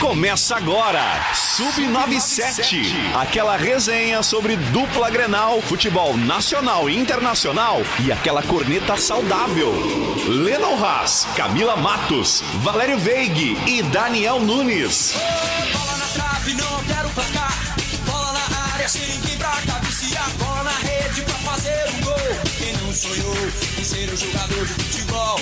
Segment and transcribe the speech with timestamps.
[0.00, 1.02] Começa agora,
[1.34, 9.70] Sub97, aquela resenha sobre dupla Grenal, futebol nacional e internacional e aquela corneta saudável.
[10.26, 15.14] Lennon Haas, Camila Matos, Valério Veig e Daniel Nunes.
[15.70, 17.52] Bola na trave, não quero placar.
[18.06, 19.20] Bola na área, sem
[19.66, 20.30] cabecear.
[20.38, 22.16] Bola na rede pra fazer um gol.
[22.58, 23.36] Quem não sonhou
[23.78, 25.40] em ser um jogador de futebol?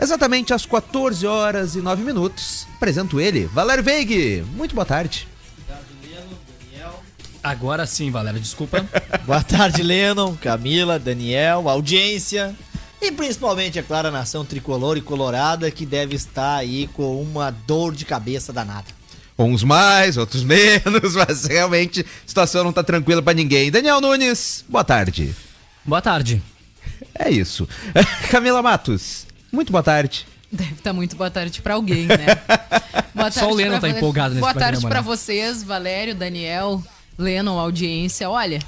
[0.00, 2.66] Exatamente às 14 horas e 9 minutos.
[2.76, 4.44] Apresento ele, Valério Veig.
[4.54, 5.26] Muito boa tarde.
[7.42, 8.84] Agora sim, Valério, desculpa.
[9.24, 12.54] Boa tarde, Lennon, Camila, Daniel, audiência
[13.00, 17.50] e principalmente, é claro, a nação tricolor e colorada que deve estar aí com uma
[17.50, 18.86] dor de cabeça danada.
[19.38, 23.70] Uns mais, outros menos, mas realmente a situação não tá tranquila pra ninguém.
[23.70, 25.32] Daniel Nunes, boa tarde.
[25.84, 26.42] Boa tarde.
[27.14, 27.68] É isso.
[28.30, 30.26] Camila Matos, muito boa tarde.
[30.50, 32.16] Deve estar muito boa tarde pra alguém, né?
[33.14, 35.02] Boa Só o Lennon pra tá vo- empolgado nesse Boa tarde pra né?
[35.02, 36.82] vocês, Valério, Daniel,
[37.18, 38.30] Lennon, audiência.
[38.30, 38.60] Olha,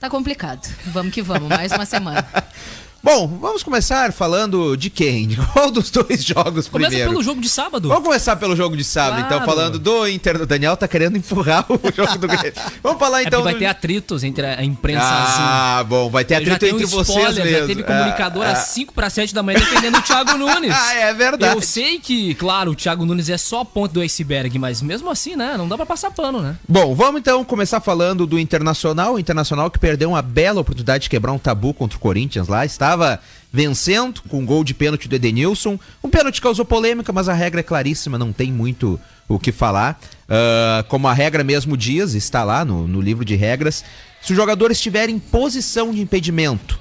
[0.00, 0.68] tá complicado.
[0.86, 2.26] Vamos que vamos, mais uma semana.
[3.00, 5.28] Bom, vamos começar falando de quem?
[5.28, 7.10] De qual dos dois jogos Começa primeiro?
[7.10, 7.88] pelo jogo de sábado.
[7.88, 9.44] Vamos começar pelo jogo de sábado, então, Claro.
[9.46, 10.42] falando do Inter.
[10.42, 12.52] O Daniel tá querendo empurrar o jogo do Grêmio.
[12.82, 13.58] Vamos falar É então porque vai do...
[13.60, 16.50] ter atritos entre a imprensa Ah, bom, vai ter assim.
[16.50, 17.60] Atrito entre um vocês spoiler, mesmo.
[17.60, 18.50] já teve comunicador ah.
[18.52, 20.72] às 5 para 7 da manhã defendendo o Thiago Nunes.
[20.74, 21.54] Ah, é verdade.
[21.54, 25.08] Eu sei que, claro, o Thiago Nunes é só a ponta do iceberg, mas mesmo
[25.08, 25.54] assim, né?
[25.56, 26.56] Não dá pra passar pano, né?
[26.68, 29.14] Bom, vamos então começar falando do Internacional.
[29.14, 32.64] O Internacional que perdeu uma bela oportunidade de quebrar um tabu contra o Corinthians lá.
[32.88, 33.20] Estava
[33.52, 35.78] vencendo com um gol de pênalti do Edenilson.
[36.02, 40.00] Um pênalti causou polêmica, mas a regra é claríssima, não tem muito o que falar.
[40.26, 43.84] Ah, como a regra mesmo diz, está lá no, no livro de regras.
[44.22, 46.80] Se o jogador estiver em posição de impedimento,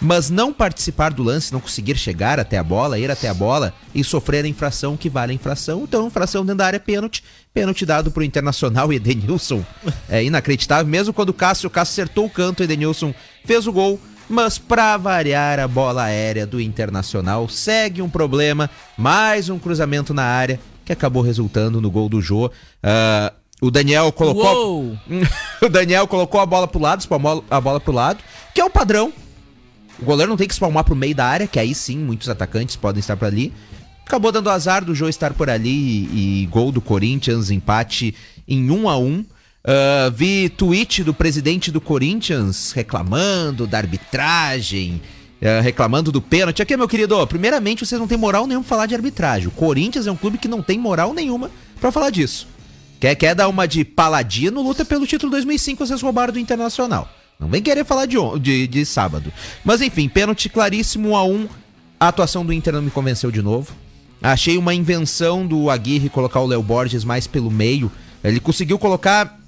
[0.00, 3.72] mas não participar do lance, não conseguir chegar até a bola, ir até a bola
[3.94, 7.22] e sofrer a infração que vale a infração, então infração dentro da área é pênalti,
[7.54, 9.64] pênalti dado pro Internacional Edenilson.
[10.08, 13.14] É inacreditável, mesmo quando o Cássio, o Cássio acertou o canto, Edenilson
[13.44, 14.00] fez o gol,
[14.32, 20.24] mas pra variar a bola aérea do Internacional segue um problema, mais um cruzamento na
[20.24, 22.50] área que acabou resultando no gol do Jô.
[22.82, 24.96] Ah, o Daniel colocou
[25.60, 28.20] o Daniel colocou a bola pro lado, espalmou a bola pro lado,
[28.54, 29.12] que é o padrão.
[30.00, 32.74] O goleiro não tem que espalmar pro meio da área, que aí sim muitos atacantes
[32.74, 33.52] podem estar por ali.
[34.06, 38.14] Acabou dando azar do Jô estar por ali e, e gol do Corinthians, empate
[38.48, 39.24] em 1 a 1
[39.64, 45.00] Ah, vi tweet do presidente do Corinthians reclamando da arbitragem,
[45.40, 46.62] ah, reclamando do pênalti.
[46.62, 49.48] Aqui, meu querido, primeiramente vocês não têm moral nenhuma pra falar de arbitragem.
[49.48, 51.50] O Corinthians é um clube que não tem moral nenhuma
[51.80, 52.48] pra falar disso.
[52.98, 57.08] Quer, quer dar uma de paladino, luta pelo título 2005, vocês roubaram do Internacional.
[57.38, 59.32] Não vem querer falar de, de, de sábado.
[59.64, 61.48] Mas enfim, pênalti claríssimo 1 a 1
[61.98, 63.74] A atuação do Inter não me convenceu de novo.
[64.22, 67.90] Achei uma invenção do Aguirre colocar o Léo Borges mais pelo meio.
[68.22, 69.41] Ele conseguiu colocar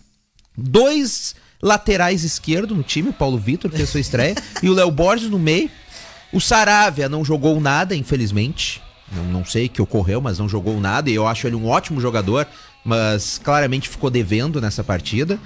[0.57, 5.31] dois laterais esquerdo no time, o Paulo Vitor fez sua estreia, e o Léo Borges
[5.31, 5.71] no meio.
[6.33, 8.83] O Saravia não jogou nada, infelizmente.
[9.13, 11.09] Não, não sei o que ocorreu, mas não jogou nada.
[11.09, 12.47] E eu acho ele um ótimo jogador,
[12.85, 15.39] mas claramente ficou devendo nessa partida.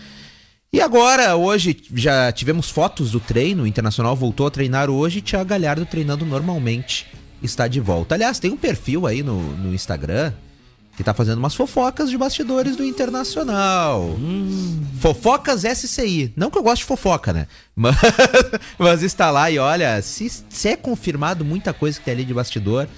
[0.72, 3.62] E agora, hoje, já tivemos fotos do treino.
[3.62, 7.06] O Internacional voltou a treinar hoje Thiago Galhardo treinando normalmente
[7.42, 8.14] está de volta.
[8.14, 10.32] Aliás, tem um perfil aí no, no Instagram
[10.98, 14.18] que tá fazendo umas fofocas de bastidores do Internacional.
[15.00, 16.32] Fofocas SCI.
[16.36, 17.46] Não que eu goste de fofoca, né?
[17.76, 17.94] Mas,
[18.76, 22.34] mas está lá e olha, se, se é confirmado muita coisa que tem ali de
[22.34, 22.88] bastidor,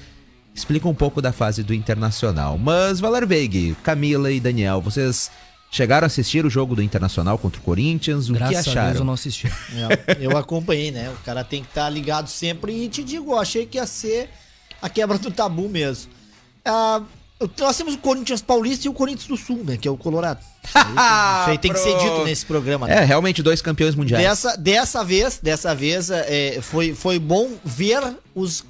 [0.54, 2.56] explica um pouco da fase do Internacional.
[2.56, 5.30] Mas, Valer Veig, Camila e Daniel, vocês
[5.70, 8.30] chegaram a assistir o jogo do Internacional contra o Corinthians?
[8.30, 8.98] O Graças que a Deus acharam?
[9.00, 9.46] eu não assisti.
[9.46, 11.10] É, eu acompanhei, né?
[11.10, 14.30] O cara tem que estar ligado sempre e te digo, eu achei que ia ser
[14.80, 16.10] a quebra do tabu mesmo.
[16.64, 17.02] Ah,
[17.58, 19.76] Nós temos o Corinthians Paulista e o Corinthians do Sul, né?
[19.76, 20.40] Que é o Colorado.
[20.64, 22.86] Isso aí, isso aí tem que ser dito nesse programa.
[22.86, 22.98] né?
[22.98, 24.22] É, realmente dois campeões mundiais.
[24.22, 28.02] Dessa, dessa vez, dessa vez, é, foi, foi bom ver
[28.34, 28.64] os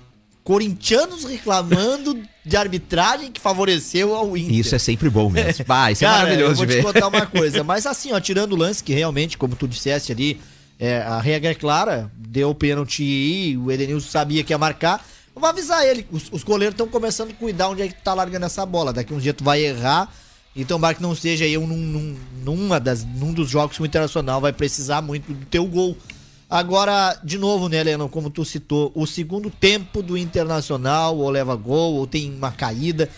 [0.45, 4.55] corintianos reclamando de arbitragem que favoreceu ao Inter.
[4.55, 5.65] Isso é sempre bom mesmo.
[5.67, 6.83] Bah, isso é Cara, maravilhoso eu vou de te ver.
[6.85, 7.63] contar uma coisa.
[7.65, 10.41] Mas assim, ó, tirando o lance que realmente, como tu disseste ali,
[10.79, 15.05] é, a regra é clara, deu o pênalti e o Edenilson sabia que ia marcar.
[15.41, 18.13] Vou avisar ele, os, os goleiros estão começando a cuidar onde é que tu tá
[18.13, 18.93] largando essa bola.
[18.93, 20.13] Daqui uns dias tu vai errar.
[20.55, 23.87] Então, para que não seja aí um, num, numa das, num dos jogos que o
[23.87, 25.97] Internacional vai precisar muito do teu gol.
[26.49, 31.57] Agora, de novo, né, Lennon, como tu citou, o segundo tempo do Internacional, ou leva
[31.57, 33.09] gol, ou tem uma caída.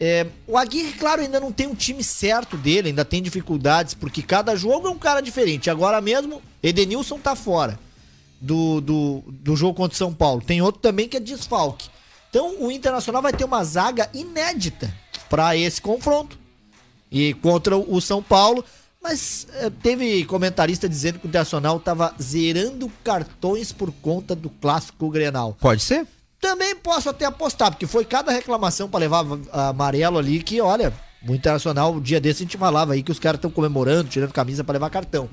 [0.00, 4.22] É, o Aguirre, claro, ainda não tem um time certo dele, ainda tem dificuldades, porque
[4.22, 5.68] cada jogo é um cara diferente.
[5.68, 7.78] Agora mesmo, Edenilson tá fora
[8.40, 10.40] do, do, do jogo contra o São Paulo.
[10.40, 11.88] Tem outro também que é desfalque.
[12.30, 14.92] Então o Internacional vai ter uma zaga inédita
[15.28, 16.38] para esse confronto.
[17.10, 18.64] E contra o São Paulo.
[19.02, 25.08] Mas é, teve comentarista dizendo que o Internacional tava zerando cartões por conta do clássico
[25.08, 25.56] Grenal.
[25.58, 26.06] Pode ser?
[26.38, 30.92] Também posso até apostar, porque foi cada reclamação pra levar amarelo ali que, olha,
[31.26, 34.32] o Internacional, o dia desse a gente falava aí que os caras estão comemorando, tirando
[34.32, 35.28] camisa pra levar cartão.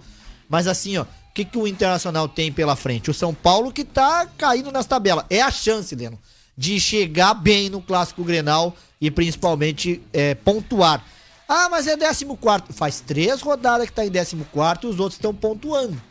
[0.50, 1.06] Mas assim, ó,
[1.38, 3.12] que, que o Internacional tem pela frente?
[3.12, 5.26] O São Paulo que tá caindo nas tabelas.
[5.30, 6.18] É a chance, Leno,
[6.58, 11.06] de chegar bem no Clássico Grenal e principalmente é, pontuar.
[11.48, 12.64] Ah, mas é 14.
[12.74, 16.02] Faz três rodadas que tá em 14 e os outros estão pontuando.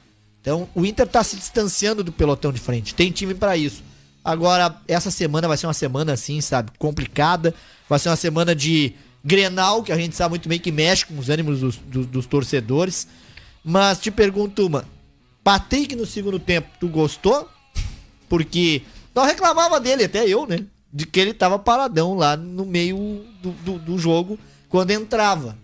[0.41, 2.95] Então, o Inter tá se distanciando do pelotão de frente.
[2.95, 3.83] Tem time pra isso.
[4.25, 7.53] Agora, essa semana vai ser uma semana assim, sabe, complicada.
[7.89, 8.95] Vai ser uma semana de
[9.25, 12.27] Grenal, que a gente sabe muito bem que mexe com os ânimos dos, dos- dos
[12.27, 13.09] torcedores.
[13.65, 14.85] Mas te pergunto uma,
[15.47, 17.49] Patrick no segundo tempo, tu gostou?
[18.29, 18.83] Porque
[19.15, 20.59] nós reclamava dele, até eu, né?
[20.93, 24.37] De que ele tava paradão lá no meio do, do, do jogo
[24.69, 25.57] quando entrava.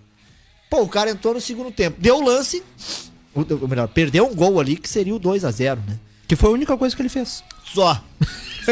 [0.71, 2.01] Pô, o cara entrou no segundo tempo.
[2.01, 2.63] Deu o lance,
[3.35, 5.99] ou, melhor, perdeu um gol ali que seria o 2 a 0 né?
[6.29, 7.43] Que foi a única coisa que ele fez.
[7.65, 8.01] Só.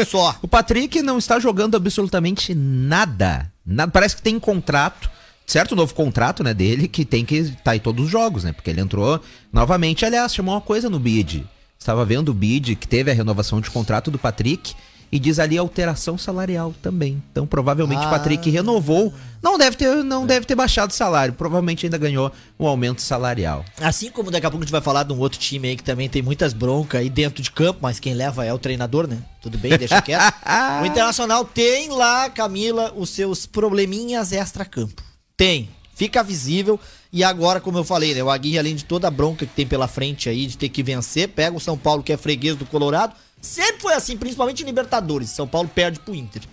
[0.07, 0.37] Só.
[0.41, 3.51] O Patrick não está jogando absolutamente nada.
[3.65, 3.91] nada.
[3.91, 5.11] Parece que tem contrato,
[5.51, 5.75] certo?
[5.75, 8.51] Novo contrato, né, dele, que tem que estar em todos os jogos, né?
[8.51, 9.19] Porque ele entrou
[9.51, 10.05] novamente.
[10.05, 11.45] Aliás, chamou uma coisa no bid.
[11.77, 14.73] Estava vendo o bid que teve a renovação de contrato do Patrick
[15.11, 17.21] e diz ali alteração salarial também.
[17.31, 18.11] Então, provavelmente o Ah.
[18.11, 19.13] Patrick renovou.
[19.43, 21.33] Não deve ter, não deve ter baixado o salário.
[21.33, 23.65] Provavelmente ainda ganhou um aumento salarial.
[23.81, 25.83] Assim como daqui a pouco a gente vai falar de um outro time aí que
[25.83, 29.17] também tem muitas broncas aí dentro de campo, mas quem leva é o treinador, né?
[29.41, 30.33] Tudo bem, deixa quieto.
[30.81, 35.10] o Internacional tem lá, Camila, os seus probleminhas extra-campo.
[35.41, 35.67] Tem.
[35.95, 36.79] Fica visível.
[37.11, 38.23] E agora, como eu falei, né?
[38.23, 40.83] O Aguirre, além de toda a bronca que tem pela frente aí, de ter que
[40.83, 43.15] vencer, pega o São Paulo, que é freguês do Colorado.
[43.41, 45.31] Sempre foi assim, principalmente em Libertadores.
[45.31, 46.43] São Paulo perde pro Inter.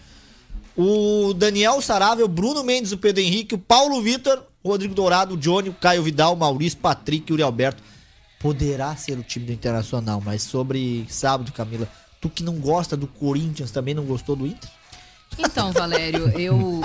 [0.75, 5.69] O Daniel Sarável, Bruno Mendes, o Pedro Henrique, o Paulo Vitor, Rodrigo Dourado, o Johnny,
[5.69, 7.83] o Caio Vidal, o Maurício, Patrick e o Uri Alberto.
[8.41, 11.87] Poderá ser o time do Internacional, mas sobre sábado, Camila,
[12.23, 14.71] tu que não gosta do Corinthians, também não gostou do Inter?
[15.37, 16.81] Então, Valério, eu,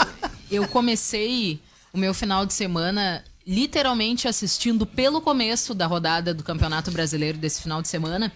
[0.52, 1.62] eu comecei
[1.94, 7.62] o meu final de semana literalmente assistindo pelo começo da rodada do Campeonato Brasileiro desse
[7.62, 8.34] final de semana,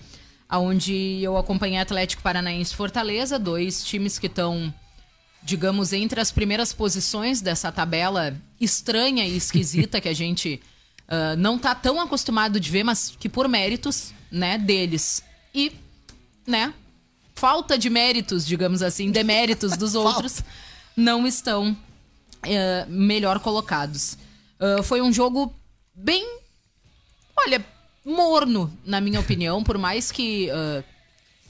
[0.51, 4.71] onde eu acompanhei Atlético Paranaense Fortaleza, dois times que estão,
[5.41, 10.61] digamos, entre as primeiras posições dessa tabela estranha e esquisita que a gente
[11.07, 15.23] ah, não tá tão acostumado de ver, mas que por méritos, né, deles.
[15.55, 15.71] E,
[16.45, 16.73] né,
[17.33, 20.43] falta de méritos, digamos assim, deméritos dos outros,
[20.95, 21.75] não estão
[22.47, 24.17] eh, melhor colocados.
[24.59, 25.53] Ah, foi um jogo
[25.93, 26.25] bem,
[27.35, 27.63] olha,
[28.05, 30.83] morno, na minha opinião, por mais que ah,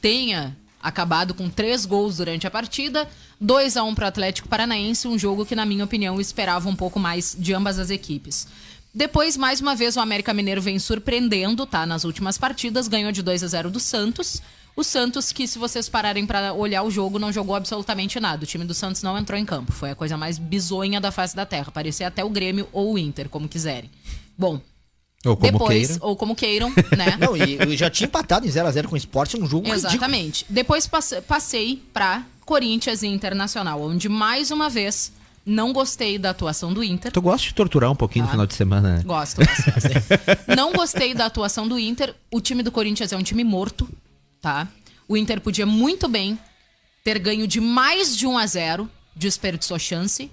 [0.01, 3.09] tenha acabado com três gols durante a partida,
[3.41, 6.75] 2 a 1 para o Atlético Paranaense, um jogo que, na minha opinião, esperava um
[6.75, 8.47] pouco mais de ambas as equipes.
[8.93, 11.85] Depois, mais uma vez, o América Mineiro vem surpreendendo, tá?
[11.85, 14.41] Nas últimas partidas, ganhou de 2 a 0 do Santos.
[14.77, 18.43] O Santos, que se vocês pararem para olhar o jogo, não jogou absolutamente nada.
[18.43, 19.71] O time do Santos não entrou em campo.
[19.71, 21.71] Foi a coisa mais bizonha da face da terra.
[21.71, 23.89] Parecia até o Grêmio ou o Inter, como quiserem.
[24.37, 24.61] Bom,
[25.25, 26.05] Ou como depois, queira.
[26.05, 27.17] ou como queiram, né?
[27.19, 29.89] Não, e eu já tinha empatado em 0x0 com o Sport, um jogo ridículo.
[29.89, 30.45] Exatamente.
[30.47, 35.11] Depois passe- passei pra Corinthians e Internacional, onde mais uma vez
[35.43, 37.11] não gostei da atuação do Inter.
[37.11, 38.31] Tu gosta de torturar um pouquinho no Tá.
[38.33, 39.03] final de semana, né?
[39.03, 40.55] Gosto, gosto, gosto.
[40.55, 42.13] Não gostei da atuação do Inter.
[42.29, 43.89] O time do Corinthians é um time morto,
[44.47, 44.65] tá?
[45.09, 46.39] O Inter podia muito bem
[47.03, 50.31] ter ganho de mais de 1 a 0, desperdiçou chance,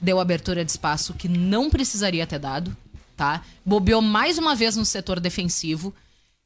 [0.00, 2.76] deu abertura de espaço que não precisaria ter dado,
[3.16, 3.44] tá?
[3.66, 5.92] Bobeou mais uma vez no setor defensivo.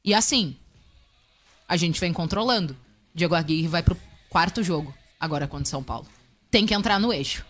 [0.03, 0.55] E assim,
[1.67, 2.75] a gente vem controlando.
[3.13, 6.07] Diego Aguirre vai pro quarto jogo, agora contra São Paulo.
[6.49, 7.45] Tem que entrar no eixo.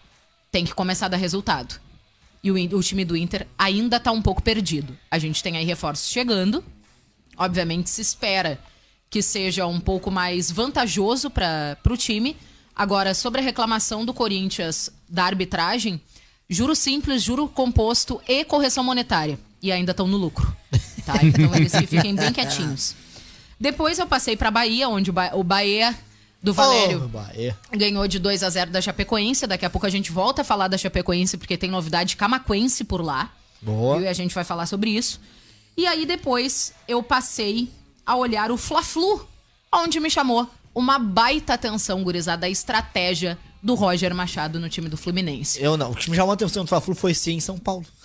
[0.52, 1.80] tem que começar a dar resultado.
[2.44, 4.98] E o, o time do Inter ainda tá um pouco perdido.
[5.10, 6.62] A gente tem aí reforços chegando.
[7.38, 8.60] Obviamente se espera
[9.10, 12.36] que seja um pouco mais vantajoso para o time.
[12.76, 16.00] Agora, sobre a reclamação do Corinthians da arbitragem,
[16.50, 19.40] juro simples, juro composto e correção monetária.
[19.62, 20.56] E ainda estão no lucro.
[21.06, 21.24] Tá?
[21.24, 22.94] Então eles que fiquem bem quietinhos.
[23.60, 25.98] Depois eu passei para Bahia, onde o, ba o Bahia
[26.44, 27.58] do Valério Oh, Bahia.
[27.72, 29.48] ganhou de 2 a 0 da Chapecoense.
[29.48, 33.02] Daqui a pouco a gente volta a falar da Chapecoense, porque tem novidade camaquense por
[33.02, 33.32] lá.
[33.60, 34.02] Boa.
[34.02, 35.20] E a gente vai falar sobre isso.
[35.76, 37.70] E aí depois eu passei
[38.08, 39.28] a olhar o Fla-Flu,
[39.72, 44.96] onde me chamou uma baita atenção, gurizada, a estratégia do Roger Machado no time do
[44.96, 45.62] Fluminense.
[45.62, 45.92] Eu não.
[45.92, 47.86] O que me chamou a atenção do Fla-Flu foi sim em São Paulo.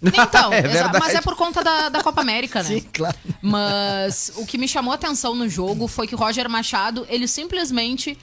[0.00, 0.96] Então, É verdade.
[1.00, 2.68] mas é por conta da, da Copa América, né?
[2.68, 3.16] Sim, claro.
[3.42, 7.26] Mas o que me chamou a atenção no jogo foi que o Roger Machado, ele
[7.26, 8.16] simplesmente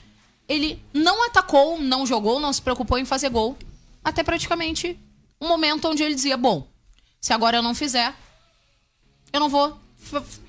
[0.48, 3.58] ele não atacou, não jogou, não se preocupou em fazer gol.
[4.02, 4.98] Até praticamente
[5.38, 6.66] um momento onde ele dizia: Bom,
[7.20, 8.14] se agora eu não fizer,
[9.30, 9.78] eu não vou.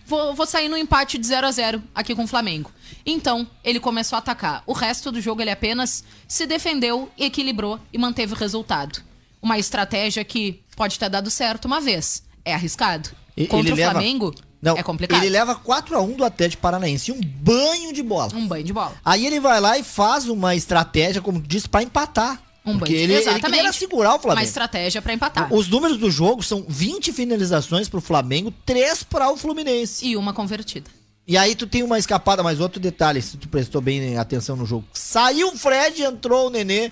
[0.07, 2.71] Vou, vou sair no empate de 0 a 0 aqui com o Flamengo.
[3.05, 4.63] Então, ele começou a atacar.
[4.65, 9.01] O resto do jogo ele apenas se defendeu, equilibrou e manteve o resultado.
[9.41, 12.23] Uma estratégia que pode ter dado certo uma vez.
[12.45, 13.09] É arriscado.
[13.35, 15.21] E- Contra ele o leva- Flamengo Não, é complicado.
[15.21, 17.11] Ele leva 4x1 do Atlético Paranaense.
[17.11, 18.33] Um banho de bola.
[18.33, 18.95] Um banho de bola.
[19.05, 22.41] Aí ele vai lá e faz uma estratégia, como disse, pra empatar.
[22.67, 23.55] Um porque ele, ele Exatamente.
[23.55, 24.47] queria segurar o Uma Flamengo.
[24.47, 25.53] estratégia pra empatar.
[25.53, 30.05] Os números do jogo são 20 finalizações pro Flamengo, 3 para o Fluminense.
[30.05, 30.89] E uma convertida.
[31.27, 34.65] E aí tu tem uma escapada, mas outro detalhe, se tu prestou bem atenção no
[34.65, 34.85] jogo.
[34.93, 36.91] Saiu o Fred, entrou o Nenê.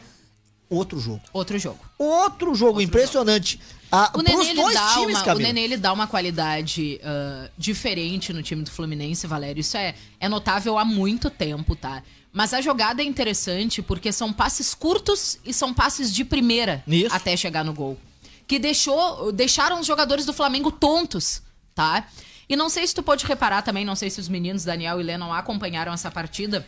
[0.69, 1.21] Outro jogo.
[1.31, 1.79] Outro jogo.
[1.97, 3.59] Outro jogo, impressionante.
[3.91, 5.37] Ah, O Nenê, ele dá, times, uma, o.
[5.37, 9.61] Nenê ele dá uma qualidade ah, diferente no time do Fluminense, Valério.
[9.61, 12.03] Isso é, é notável há muito tempo, tá?
[12.35, 17.15] Mas a jogada é interessante porque são passes curtos e são passes de primeira Isso.
[17.15, 17.97] até chegar no gol.
[18.45, 21.41] Que deixou, deixaram os jogadores do Flamengo tontos,
[21.73, 22.09] tá?
[22.49, 25.03] E não sei se tu pode reparar também, não sei se os meninos Daniel e
[25.03, 26.67] Lennon acompanharam essa partida,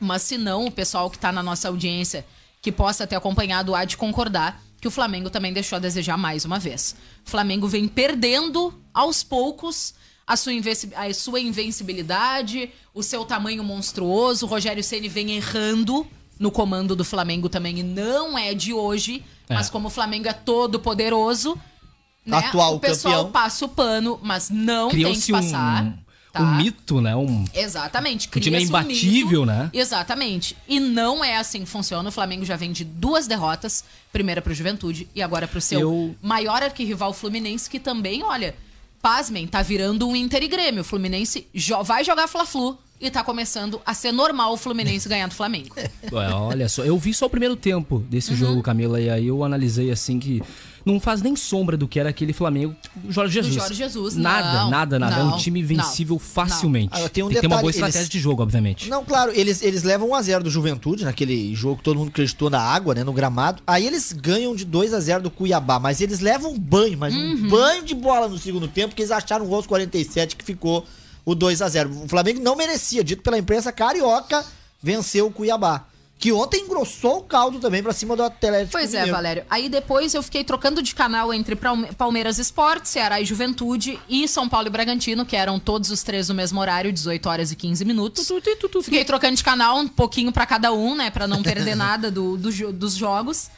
[0.00, 2.26] mas se não, o pessoal que tá na nossa audiência,
[2.60, 6.44] que possa ter acompanhado, há de concordar que o Flamengo também deixou a desejar mais
[6.44, 6.96] uma vez.
[7.24, 9.94] O Flamengo vem perdendo aos poucos
[10.26, 10.52] a sua,
[10.96, 14.46] a sua invencibilidade, o seu tamanho monstruoso.
[14.46, 16.06] O Rogério Ceni vem errando
[16.38, 20.32] no comando do Flamengo também, e não é de hoje, mas como o Flamengo é
[20.32, 21.56] todo poderoso,
[22.26, 23.32] né, Atual o pessoal campeão.
[23.32, 25.98] passa o pano, mas não tem que Criou-se um, passar.
[26.32, 26.40] tá?
[26.42, 27.14] um mito, né?
[27.14, 28.28] Um, Exatamente.
[28.34, 29.46] O time é um imbatível, mito.
[29.46, 29.70] né?
[29.72, 30.56] Exatamente.
[30.66, 32.08] E não é assim que funciona.
[32.08, 33.84] O Flamengo já vem de duas derrotas.
[34.12, 38.56] Primeira pro Juventude e agora pro seu Eu- maior arquirrival Fluminense, que também, olha,
[39.04, 40.80] pasmem, tá virando um Inter e Grêmio.
[40.80, 45.26] O Fluminense jo- vai jogar Fla-Flu e tá começando a ser normal o Fluminense ganhar
[45.28, 45.74] do Flamengo.
[46.10, 48.36] Ué, olha só, eu vi só o primeiro tempo desse Uhum.
[48.38, 50.40] jogo, Camila, e aí eu analisei assim que
[50.84, 53.54] não faz nem sombra do que era aquele Flamengo do Jorge Jesus.
[53.54, 55.16] Jorge Jesus, Nada, não, nada, nada.
[55.16, 56.20] é um não, time não, vencível não.
[56.20, 56.90] facilmente.
[56.92, 58.88] Ah, tem um tem que ter uma boa detalhe, estratégia eles- de jogo, obviamente.
[58.90, 62.60] Não, claro, eles, eles levam 1x0 do Juventude, naquele jogo que todo mundo acreditou na
[62.60, 63.62] água, né, no gramado.
[63.66, 67.32] Aí eles ganham de 2x0 do Cuiabá, mas eles levam um banho, mas Uhum.
[67.32, 70.44] um banho de bola no segundo tempo, porque eles acharam o gol aos 47 que
[70.44, 70.84] ficou
[71.24, 72.04] o 2x0.
[72.04, 74.44] O Flamengo não merecia, dito pela imprensa carioca,
[74.82, 75.86] venceu o Cuiabá.
[76.18, 79.12] Que ontem engrossou o caldo também pra cima do Atlético Pois é, Mineiro.
[79.12, 79.44] Valério.
[79.50, 84.26] Aí depois eu fiquei trocando de canal entre Palme- Palmeiras Esporte, Ceará e Juventude e
[84.26, 87.56] São Paulo e Bragantino, que eram todos os três no mesmo horário, 18 horas e
[87.56, 88.26] 15 minutos.
[88.82, 92.38] Fiquei trocando de canal um pouquinho pra cada um, né, Pra não perder nada do,
[92.38, 93.50] do dos jogos.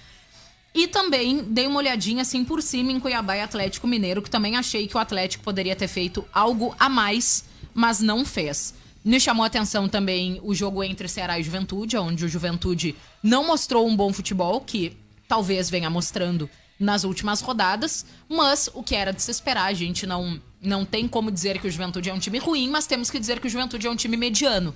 [0.74, 4.56] E também dei uma olhadinha assim por cima em Cuiabá e Atlético Mineiro, que também
[4.56, 8.74] achei que o Atlético poderia ter feito algo a mais, mas não fez.
[9.06, 13.46] Me chamou a atenção também o jogo entre Ceará e Juventude, onde o Juventude não
[13.46, 14.96] mostrou um bom futebol, que
[15.28, 20.08] talvez venha mostrando nas últimas rodadas, mas o que era de se esperar, a gente
[20.08, 23.20] não, não tem como dizer que o Juventude é um time ruim, mas temos que
[23.20, 24.74] dizer que o Juventude é um time mediano.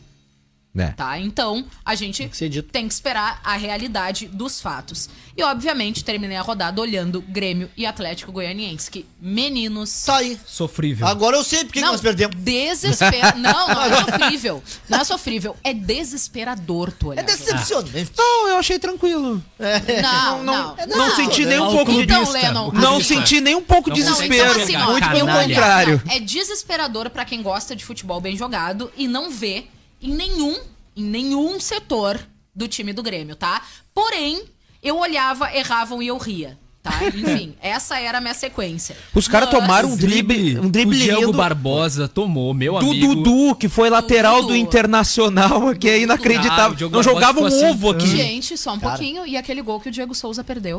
[0.73, 0.95] Né?
[0.97, 1.19] Tá?
[1.19, 2.71] Então, a gente que ser dito.
[2.71, 5.11] tem que esperar a realidade dos fatos.
[5.37, 10.05] E, obviamente, terminei a rodada olhando Grêmio e Atlético Goianiense, que meninos.
[10.05, 10.39] Tá aí.
[10.47, 11.07] Sofrível.
[11.07, 12.37] Agora eu sei por que que nós perdemos.
[12.37, 13.35] Desespera...
[13.41, 14.63] Não, não é sofrível.
[14.89, 15.57] Não é sofrível.
[15.65, 17.23] É desesperador tu olhar.
[17.23, 18.13] É decepcionante.
[18.17, 19.43] Não, eu achei tranquilo.
[20.03, 20.77] Não, não.
[20.87, 22.31] Não, senti nem um pouco de Então.
[22.31, 24.51] Lennon, Não senti nem um pouco de Não, Não, desespero.
[24.51, 26.03] então, assim, ó, Muito pelo contrário.
[26.05, 29.67] Não, é desesperador pra quem gosta de futebol bem jogado e não vê
[30.03, 30.57] em nenhum,
[30.97, 32.19] em nenhum setor
[32.55, 33.63] do time do Grêmio, tá?
[33.95, 34.43] Porém,
[34.83, 36.59] eu olhava, erravam e eu ria.
[36.83, 36.93] Tá?
[37.15, 38.97] Enfim, essa era a minha sequência.
[39.15, 42.91] Os caras Mas- tomaram um drible, um drible o Diego lindo Barbosa tomou, meu do
[42.91, 43.15] amigo.
[43.17, 44.57] Dudu, que foi lateral do Dudu.
[44.57, 46.75] Internacional, que é Ah, inacreditável.
[46.75, 47.67] Diogo Não jogava um assim.
[47.67, 48.07] ovo aqui.
[48.07, 49.27] Gente, só um pouquinho.
[49.27, 50.79] E aquele gol que o Diego Souza perdeu.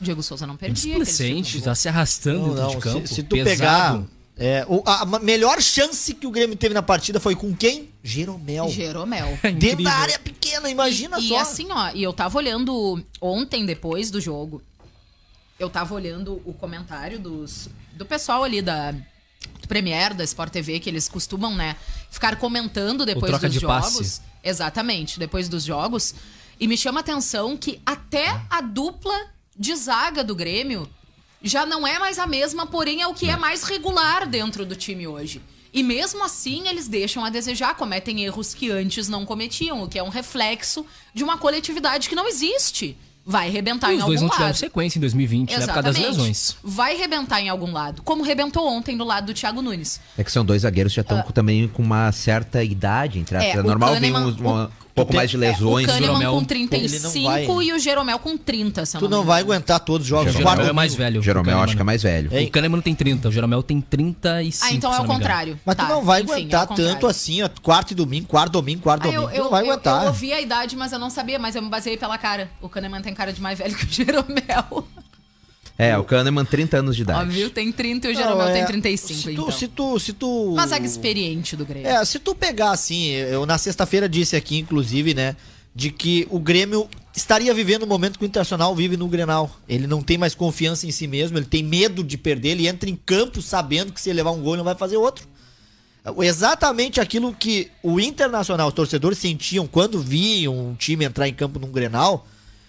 [0.00, 0.92] O Diego Souza não perdia.
[0.94, 3.06] aquele Displicente, tá se arrastando Não, dentro não, de campo.
[3.08, 3.50] se, se tu pesado.
[3.50, 4.02] pegar.
[4.42, 7.90] É, o- a, melhor chance que o Grêmio teve na partida foi com quem?
[8.02, 8.70] Jeromel.
[8.70, 9.38] Jeromel.
[9.42, 11.34] É Dentro da área pequena, imagina e, só.
[11.34, 14.62] E assim, ó, e eu tava olhando ontem, depois do jogo,
[15.58, 20.80] eu tava olhando o comentário dos, do pessoal ali da do Premier, da Sport TV,
[20.80, 21.76] que eles costumam, né,
[22.10, 23.82] ficar comentando depois troca dos de jogos.
[23.84, 24.20] passe.
[24.42, 26.14] Exatamente, depois dos jogos.
[26.58, 29.14] E me chama a atenção que até a dupla
[29.54, 30.88] de zaga do Grêmio
[31.42, 34.76] já não é mais a mesma, porém é o que é mais regular dentro do
[34.76, 35.40] time hoje.
[35.72, 39.98] E mesmo assim, eles deixam a desejar, cometem erros que antes não cometiam, o que
[39.98, 42.96] é um reflexo de uma coletividade que não existe.
[43.24, 44.56] Vai rebentar E em os algum dois não tiveram lado.
[44.56, 46.56] sequência em 2020, na época das lesões.
[46.64, 50.00] Vai rebentar em algum lado, como rebentou ontem do lado do Thiago Nunes.
[50.18, 53.54] É que são dois zagueiros que já estão também com uma certa idade, entre aspas.
[53.54, 54.70] É, É, normal vir Kahneman- um, um o-
[55.04, 55.84] pouco mais de lesões.
[55.84, 59.00] o Kahneman Jeromel, com ele 35 não vai- e o Jeromel com 30, se eu
[59.00, 60.34] Tu não me vai aguentar todos os jogos.
[60.34, 61.20] O Quarto Jeromel é mais velho.
[61.20, 62.28] O Jeromel o acho que é mais velho.
[62.32, 62.46] Ei.
[62.46, 64.66] O Kahneman não tem 30, o Jeromel tem 35.
[64.66, 65.58] Ah, então é o não contrário.
[65.64, 66.92] Mas Tá, tu não vai enfim, é o aguentar contrário.
[66.94, 69.22] tanto assim, ó, quarto e domingo, quarto domingo, quarto Ah, domingo.
[69.24, 70.02] eu, tu eu, não vai eu- aguentar.
[70.02, 72.50] eu ouvi a idade, mas eu não sabia, mas eu me baseei pela cara.
[72.60, 74.86] O Kahneman tem cara de mais velho que o Jeromel.
[75.80, 77.20] É, o Kahneman, 30 anos de idade.
[77.22, 79.50] Óbvio, tem 30 e o Jeromel é, tem 35, se tu, então.
[79.50, 80.52] se tu, se tu...
[80.52, 81.88] Uma zaga experiente do Grêmio.
[81.88, 85.34] É, se tu pegar assim, eu na sexta-feira disse aqui, inclusive, né,
[85.74, 89.50] de que o Grêmio estaria vivendo o momento que o Internacional vive no Grenal.
[89.66, 92.90] Ele não tem mais confiança em si mesmo, ele tem medo de perder, ele entra
[92.90, 95.26] em campo sabendo que se ele levar um gol ele não vai fazer outro.
[96.20, 101.58] Exatamente aquilo que o Internacional, os torcedores sentiam quando viam um time entrar em campo
[101.58, 102.26] num Grenal,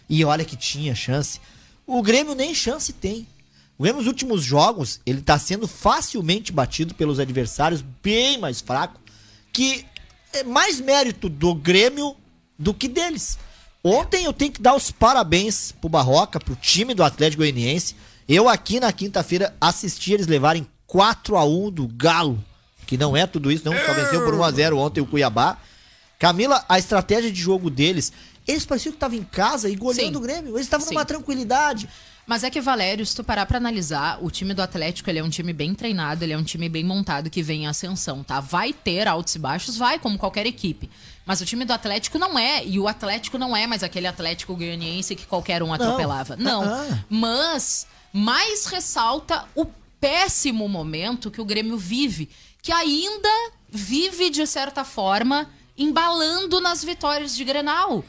[0.09, 1.41] e olha que tinha chance.
[1.93, 3.27] O Grêmio nem chance tem.
[3.77, 8.97] O Grêmio nos últimos jogos, ele tá sendo facilmente batido pelos adversários bem mais fraco,
[9.51, 9.85] que
[10.31, 12.15] é mais mérito do Grêmio
[12.57, 13.37] do que deles.
[13.83, 17.93] Ontem eu tenho que dar os parabéns pro Barroca, pro time do Atlético Goianiense.
[18.25, 22.41] Eu aqui na quinta-feira assisti eles levarem 4 a 1 do Galo,
[22.87, 25.57] que não é tudo isso, não, só venceu por 1 a 0 ontem o Cuiabá.
[26.17, 28.13] Camila, a estratégia de jogo deles,
[28.51, 31.89] eles pareciam que estavam em casa e goleando o Grêmio, eles estavam numa tranquilidade.
[32.25, 35.23] Mas é que, Valério, se tu parar pra analisar, o time do Atlético, ele é
[35.23, 38.39] um time bem treinado, ele é um time bem montado que vem em ascensão, tá?
[38.39, 40.89] Vai ter altos e baixos, vai, como qualquer equipe.
[41.25, 44.55] Mas o time do Atlético não é, e o Atlético não é mais aquele Atlético
[44.55, 46.35] goianiense que qualquer um atropelava.
[46.37, 46.63] Não.
[46.63, 47.03] Ah.
[47.09, 49.65] Mas mais ressalta o
[49.99, 52.29] péssimo momento que o Grêmio vive,
[52.61, 53.29] que ainda
[53.69, 58.03] vive, de certa forma, embalando nas vitórias de Grenal.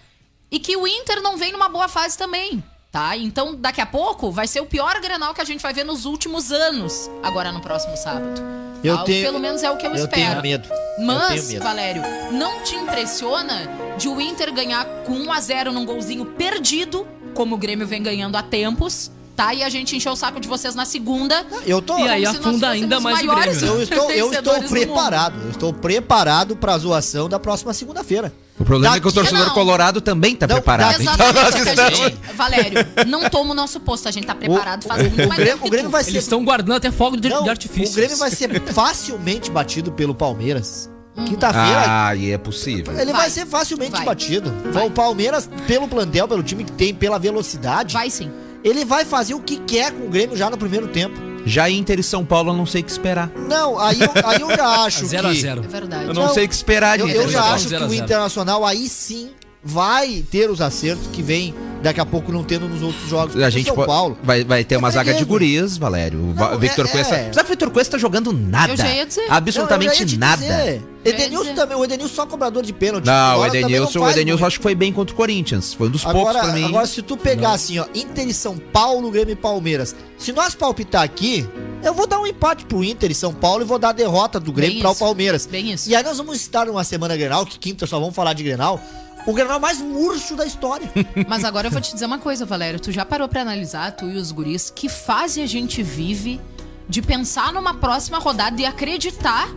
[0.52, 2.62] E que o Inter não vem numa boa fase também,
[2.92, 3.16] tá?
[3.16, 6.04] Então, daqui a pouco, vai ser o pior Grenal que a gente vai ver nos
[6.04, 8.40] últimos anos, agora no próximo sábado.
[8.84, 9.04] Eu Tá?
[9.04, 10.12] tenho- Pelo menos é o que eu, eu espero.
[10.40, 10.68] tenho medo.
[10.68, 11.62] Eu tenho Mas, medo.
[11.64, 17.06] Valério, não te impressiona de o Inter ganhar com 1 a 0 num golzinho perdido,
[17.34, 19.54] como o Grêmio vem ganhando há tempos, tá?
[19.54, 21.46] E a gente encheu o saco de vocês na segunda.
[21.64, 23.80] Eu tô, E aí afunda ainda mais o maiores Grêmio, né?
[23.80, 25.40] Eu estou, eu estou preparado.
[25.44, 28.32] Eu estou preparado para a zoação da próxima segunda-feira.
[28.62, 29.54] O problema é que o torcedor Não.
[29.54, 31.00] colorado também tá Não, preparado.
[31.02, 31.98] Então Exatamente, nós estamos...
[31.98, 35.28] gente, Valério, não toma o nosso posto, a gente tá preparado O- faz muito o
[35.28, 37.92] mais Grêmio- o Grêmio vai ser- Eles estão guardando até fogo de, Não, de artifício.
[37.92, 40.88] o Grêmio vai ser facilmente batido pelo Palmeiras.
[41.26, 42.92] Quinta-feira, Ah, e é possível.
[42.98, 43.22] ele vai.
[43.22, 43.30] Vai.
[43.30, 44.04] ser facilmente Vai.
[44.04, 44.50] batido.
[44.72, 44.86] Vai.
[44.86, 48.30] O Palmeiras, pelo plantel, pelo time que tem, pela velocidade, Vai sim.
[48.64, 51.31] ele vai fazer o que quer com o Grêmio já no primeiro tempo.
[51.44, 53.30] Já Inter e São Paulo eu não sei o que esperar.
[53.48, 55.40] Não, aí eu, aí eu já acho Zero a que...
[55.40, 55.64] zero.
[55.64, 56.06] É verdade.
[56.06, 57.54] Eu não, Não, sei o que esperar de Eu, eu e já São Paulo.
[57.54, 58.04] acho que Zero a o.
[58.04, 59.30] Internacional aí sim
[59.64, 63.34] vai ter os acertos que vem daqui a pouco não tendo nos outros jogos.
[63.36, 64.16] A O gente São Paulo.
[64.22, 66.20] vai, vai ter É uma zaga de freguês, gurias, Valério.
[66.30, 67.14] O Va- Não, Victor é- Cuesta.
[67.16, 67.32] é.
[67.32, 68.72] Sabe, o Victor Cuesta tá jogando nada.
[68.72, 69.26] Eu já ia dizer.
[69.28, 70.42] Absolutamente Não, eu já ia nada.
[70.42, 70.82] dizer.
[71.04, 71.54] Edenilson dizer.
[71.56, 73.04] também, o Edenilson só cobrador de pênalti.
[73.04, 75.74] Não, o Edenilson, não o Edenilson acho que foi bem contra o Corinthians.
[75.74, 76.64] Foi um dos poucos Agora, pra mim.
[76.66, 79.96] agora, se tu pegar assim, ó, Inter e São Paulo, Grêmio e Palmeiras.
[80.16, 81.44] Se nós palpitar aqui,
[81.82, 84.38] eu vou dar um empate pro Inter e São Paulo e vou dar a derrota
[84.38, 84.94] do Grêmio Bem para o.
[84.94, 85.46] Palmeiras.
[85.46, 85.90] Bem isso.
[85.90, 88.80] E aí nós vamos estar numa semana Grenal, que quinta só vamos falar de Grenal.
[89.26, 90.90] O Grenal mais murcho da história.
[91.28, 92.80] Mas agora eu vou te dizer uma coisa, Valério.
[92.80, 96.40] Tu já parou pra analisar, tu e os guris, que fase a gente vive
[96.88, 99.48] de pensar numa próxima rodada e acreditar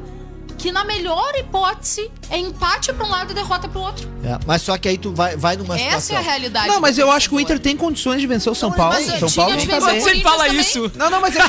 [0.58, 4.10] que na melhor hipótese é empate pra um lado e derrota pro outro.
[4.24, 6.18] É, mas só que aí tu vai, vai numa Essa é situação.
[6.18, 6.68] a realidade.
[6.68, 7.40] Não, mas do eu acho que o.
[7.40, 8.94] Inter tem condições de vencer o São Paulo.
[8.96, 9.98] mas São Paulo não tá bem.
[9.98, 10.92] o Você fala Corinthians isso.
[10.96, 11.40] Não, não, mas é.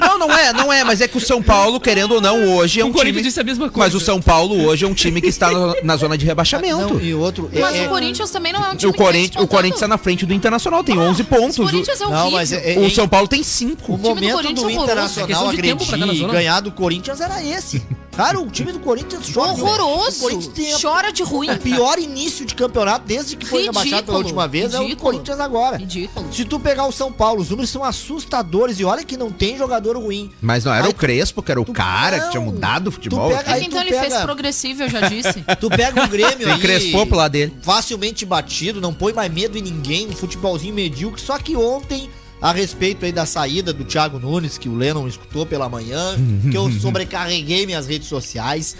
[0.00, 2.80] Não, não é, não é, mas é que o São Paulo, querendo ou não, hoje
[2.80, 3.22] é O um Corinthians time.
[3.28, 3.96] disse a mesma Mas coisa.
[3.96, 6.94] o São Paulo hoje é um time que está na- na zona de rebaixamento.
[6.94, 7.48] Não, e outro.
[7.52, 9.48] é- Mas é- o Corinthians também não é um time O Corinthians, que vem o
[9.48, 11.58] Corinthians está na frente do Internacional, tem 11 pontos.
[11.58, 12.30] O Corinthians é Não, horrível.
[12.32, 13.92] mas é- O, o São Paulo tem 5.
[13.92, 14.70] O time do momento do, Corinthians é.
[14.72, 17.82] É Internacional agredir ganhar do Corinthians era esse.
[18.16, 19.52] Cara, o time do Corinthians joga.
[19.54, 20.20] O Horroroso.
[20.20, 21.50] Corinthians tem a- Chora de ruim.
[21.50, 24.82] o pior início de campeonato desde que foi Ridículo, rebaixado pela última vez é o
[24.82, 25.10] ridículo.
[25.12, 25.76] Corinthians agora.
[25.78, 26.32] Ridículo.
[26.32, 29.56] Se tu pegar o São Paulo, os números são assustadores e olha que não tem
[29.56, 30.30] jogador ruim.
[30.42, 32.88] Mas não era Aí o Crespo, que era o tu- cara que não, tinha mudado
[32.88, 33.30] o futebol.
[33.30, 35.42] tu pega- É Aí que então tu ele fez progressivo, eu já disse.
[35.58, 37.56] Tu pega o Grêmio Tem aí, Crespo pro lado dele.
[37.62, 41.20] facilmente batido, não põe mais medo em ninguém, um futebolzinho medíocre.
[41.20, 42.10] Só que ontem,
[42.42, 46.16] a respeito aí da saída do Thiago Nunes, que o Lennon escutou pela manhã,
[46.50, 48.76] que eu sobrecarreguei minhas redes sociais,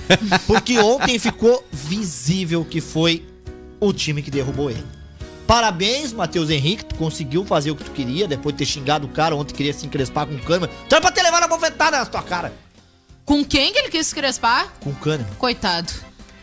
[0.48, 3.24] porque ontem ficou visível que foi
[3.80, 4.84] o time que derrubou ele.
[5.46, 9.10] Parabéns, Matheus Henrique, tu conseguiu fazer o que tu queria, depois de ter xingado o
[9.10, 10.68] cara, ontem queria se encrespar com o Kahneman.
[10.88, 12.52] Tu era pra ter levado a bofetada na tua cara.
[13.24, 14.72] Com quem que ele quis se crespar?
[14.80, 15.26] Com o Kahneman.
[15.38, 15.92] Coitado.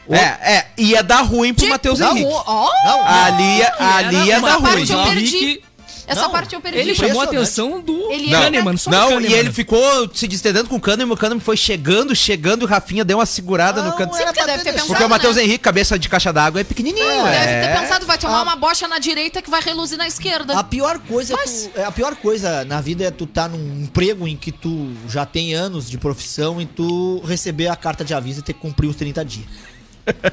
[0.09, 2.31] É, é, ia dar ruim pro Matheus Não, Henrique.
[2.33, 5.01] ó, Não, Ali, ia- ali ia dar parte ruim.
[5.01, 5.37] eu perdi.
[5.37, 5.63] Henrique,
[6.09, 6.79] Essa Não, parte eu perdi.
[6.79, 9.29] Ele chamou a atenção do Ele Não, era- Kahneman, só Não, Kahneman.
[9.29, 9.79] e ele ficou
[10.13, 13.25] se distendendo com o Kahneman, o Kahneman foi chegando, chegando, e o Rafinha deu uma
[13.27, 14.15] segurada no Não, canto.
[14.15, 14.87] era porque pra deve ter deixado.
[14.87, 15.43] Porque o pensado, Matheus né?
[15.43, 17.05] Henrique, cabeça de caixa d'água, é pequenininho.
[17.05, 17.61] Deve é.
[17.67, 18.43] ter pensado, vai tomar Ah.
[18.43, 20.57] uma bocha na direita que vai reluzir na esquerda.
[20.57, 23.47] A pior coisa Mas- é tu, é, a pior coisa na vida é tu tá
[23.47, 28.03] num emprego em que tu já tem anos de profissão e tu receber a carta
[28.03, 29.45] de aviso e ter que cumprir os 30 dias.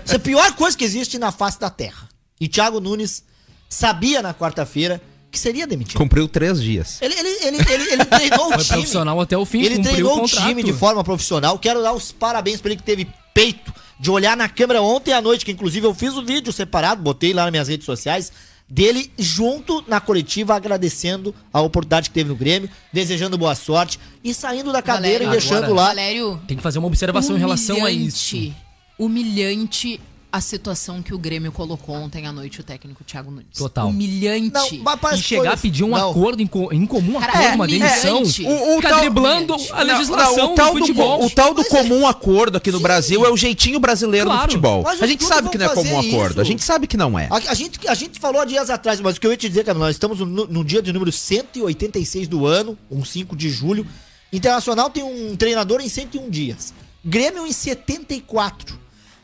[0.04, 2.08] Isso é a pior coisa que existe na face da Terra.
[2.40, 3.22] E Thiago Nunes
[3.68, 5.02] sabia na quarta-feira
[5.36, 5.96] que seria demitido.
[5.98, 7.00] Cumpriu três dias.
[7.02, 8.68] Ele, ele, ele, ele, ele treinou o Foi time.
[8.76, 11.58] profissional até o fim, Ele treinou o o time de forma profissional.
[11.58, 15.20] Quero dar os parabéns pra ele que teve peito de olhar na câmera ontem à
[15.20, 18.32] noite, que inclusive eu fiz o vídeo separado, botei lá nas minhas redes sociais,
[18.68, 24.34] dele junto na coletiva agradecendo a oportunidade que teve no Grêmio, desejando boa sorte e
[24.34, 25.86] saindo da cadeira Valério, e deixando agora- lá.
[25.88, 28.34] Valério, Tem que fazer uma observação em relação a isso.
[28.36, 28.56] humilhante,
[28.98, 30.00] Humilhante
[30.36, 33.46] a situação que o Grêmio colocou ontem à noite o técnico Thiago Nunes.
[33.56, 33.88] Total.
[33.88, 34.50] Humilhante.
[34.78, 36.10] Não, mas E chegar foi- a pedir um não.
[36.10, 38.42] acordo em, co- em comum Cara, acordo, é, uma é, demissão, humilhante.
[38.44, 39.72] O- o ficar tal- driblando Humilhante.
[39.72, 41.24] a legislação o tal do do, futebol.
[41.24, 44.42] o tal do Mas é- comum acordo aqui no Brasil é o jeitinho brasileiro Claro.
[44.42, 44.82] do futebol.
[44.82, 46.30] Mas A gente sabe que não é comum fazer acordo.
[46.32, 46.40] isso.
[46.40, 47.28] A gente sabe que não é.
[47.30, 49.48] A, a gente, a gente falou há dias atrás, mas o que eu ia te
[49.48, 53.48] dizer, cara, nós estamos no, no dia de número 186 do ano, um 5 de
[53.48, 53.86] julho.
[54.32, 56.74] Internacional tem um treinador em 101 dias.
[57.04, 58.78] Grêmio em 74.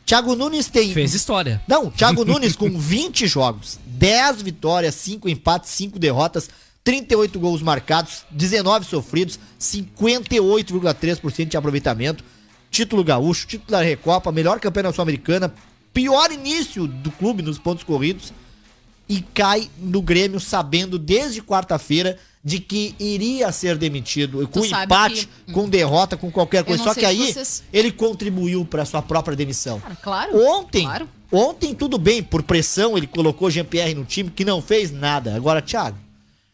[0.05, 0.93] Thiago Nunes tem.
[0.93, 1.61] Fez história.
[1.67, 6.49] Não, Thiago Nunes com 20 jogos, 10 vitórias, 5 empates, 5 derrotas,
[6.83, 12.23] 38 gols marcados, 19 sofridos, 58,3% de aproveitamento,
[12.69, 15.53] título gaúcho, título da Recopa, melhor campeã da Sul-Americana,
[15.93, 18.33] pior início do clube nos pontos corridos
[19.07, 25.29] e cai no Grêmio sabendo desde quarta-feira de que iria ser demitido com sabe empate,
[25.45, 26.83] que- com derrota, com qualquer coisa.
[26.83, 29.79] Só que aí vocês- ele contribuiu para sua própria demissão.
[29.79, 30.45] Cara, claro.
[30.45, 31.09] Ontem, Claro.
[31.31, 35.33] ontem tudo bem, por pressão ele colocou Jean-Pierre no time que não fez nada.
[35.35, 35.97] Agora, Thiago,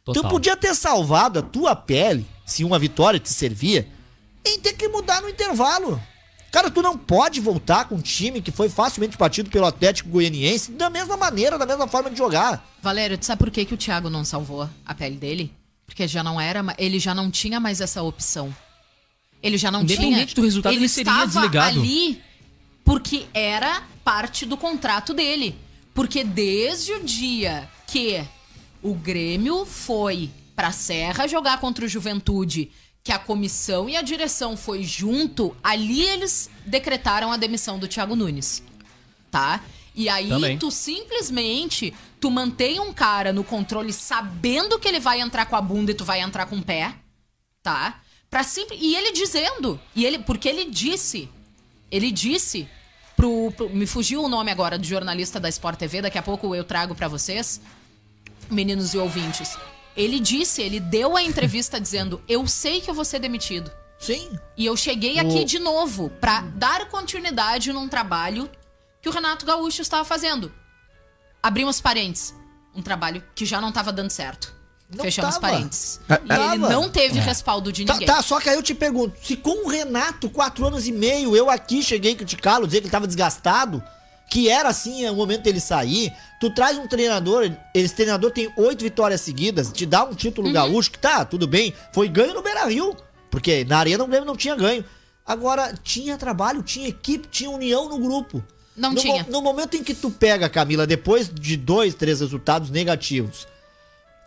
[0.06, 0.22] Total.
[0.24, 3.88] tu podia ter salvado a tua pele, se uma vitória te servia,
[4.46, 6.00] em ter que mudar no intervalo.
[6.52, 10.72] Cara, tu não pode voltar com um time que foi facilmente batido pelo Atlético Goianiense
[10.72, 12.68] da mesma maneira, da mesma forma de jogar.
[12.82, 15.54] Valério, tu sabe por que, que o Thiago não salvou a pele dele?
[15.86, 18.54] Porque já não era, ele já não tinha mais essa opção.
[19.42, 20.00] Ele já não tinha.
[20.00, 21.80] Independente do resultado, ele ele seria estava desligado.
[21.80, 22.22] ali
[22.84, 25.56] porque era parte do contrato dele.
[25.94, 28.24] Porque desde o dia que
[28.82, 32.72] o Grêmio foi pra Serra jogar contra o Juventude,
[33.10, 38.16] que a comissão e a direção foi junto, ali eles decretaram a demissão do Thiago
[38.16, 38.62] Nunes.
[39.32, 39.64] Tá?
[39.96, 40.60] E aí Também.
[40.60, 41.92] tu simplesmente
[42.22, 45.96] tu mantém um cara no controle sabendo que ele vai entrar com a bunda e
[45.96, 46.94] tu vai entrar com o pé,
[47.64, 48.00] tá?
[48.30, 51.28] Para simples e ele dizendo, e ele porque ele disse,
[51.90, 52.68] ele disse
[53.16, 56.54] pro, pro- me fugiu o nome agora do jornalista da Sport TV, daqui a pouco
[56.54, 57.60] eu trago pra vocês,
[58.52, 59.58] meninos e ouvintes.
[60.00, 63.70] Ele disse, ele deu a entrevista dizendo: "Eu sei que eu vou ser demitido".
[64.00, 64.30] Sim.
[64.56, 68.50] E eu cheguei aqui de novo pra dar continuidade num trabalho
[69.02, 70.52] que o Renato Gaúcho estava fazendo.
[71.44, 72.34] Abrimos parênteses.
[72.74, 74.54] Um trabalho que já não estava dando certo.
[74.96, 75.50] Não Fechamos tava.
[75.54, 76.00] parênteses.
[76.10, 78.08] Ah, E ele não teve respaldo de Tá, ninguém.
[78.08, 81.36] tá, só que aí eu te pergunto, se com o Renato, quatro anos e meio,
[81.36, 83.84] eu aqui cheguei a criticá-lo, dizer que ele tava desgastado,
[84.30, 88.52] que era assim é o momento dele sair, tu traz um treinador, esse treinador tem
[88.56, 90.54] oito vitórias seguidas, te dá um título Uhum.
[90.54, 92.96] gaúcho, que tá, tudo bem, foi ganho no Beira-Rio,
[93.32, 94.86] porque na Arena o Grêmio não tinha ganho.
[95.26, 98.44] Agora, tinha trabalho, tinha equipe, tinha união no grupo.
[98.76, 99.26] Não no, tinha.
[99.30, 103.48] No momento em que tu pega, Camila, depois de dois, três resultados negativos,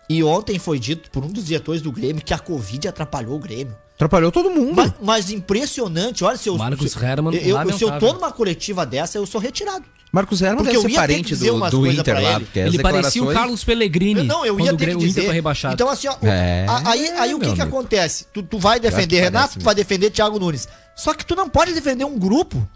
[0.08, 3.38] e ontem foi dito por um dos diretores do Grêmio que a Covid atrapalhou o
[3.38, 3.76] Grêmio.
[4.02, 4.74] Atrapalhou todo mundo.
[4.74, 8.84] Mas, mas impressionante, olha, se eu, Marcos se, Herrmann, eu, se eu tô numa coletiva
[8.84, 9.84] dessa, eu sou retirado.
[10.12, 12.34] Marcos Herman Porque deve eu ser ia ter que parente do, do Inter lá.
[12.34, 12.46] ele.
[12.50, 14.24] as Ele parecia o Carlos Pellegrini.
[14.24, 15.72] Não, eu ia o ter que o Inter foi rebaixado.
[15.72, 18.26] Então, assim, ó, É, a- aí, aí o que que acontece?
[18.34, 20.68] Tu, tu vai defender Renato, parece tu vai defender Thiago Nunes.
[20.94, 22.68] Só que tu não pode defender um grupo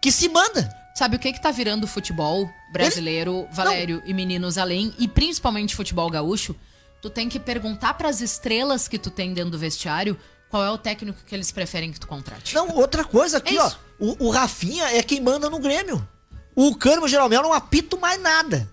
[0.00, 0.70] que se manda.
[0.94, 5.74] Sabe o que que tá virando o futebol brasileiro, Valério e meninos além, e principalmente
[5.74, 6.54] futebol gaúcho?
[7.00, 10.16] Tu tem que perguntar pras estrelas que tu tem dentro do vestiário
[10.52, 12.54] qual é o técnico que eles preferem que tu contrate.
[12.54, 13.70] Não, outra coisa aqui, É ó.
[13.98, 16.06] O, o Rafinha é quem manda no Grêmio.
[16.54, 18.70] O Cano Jeromel não apita mais nada.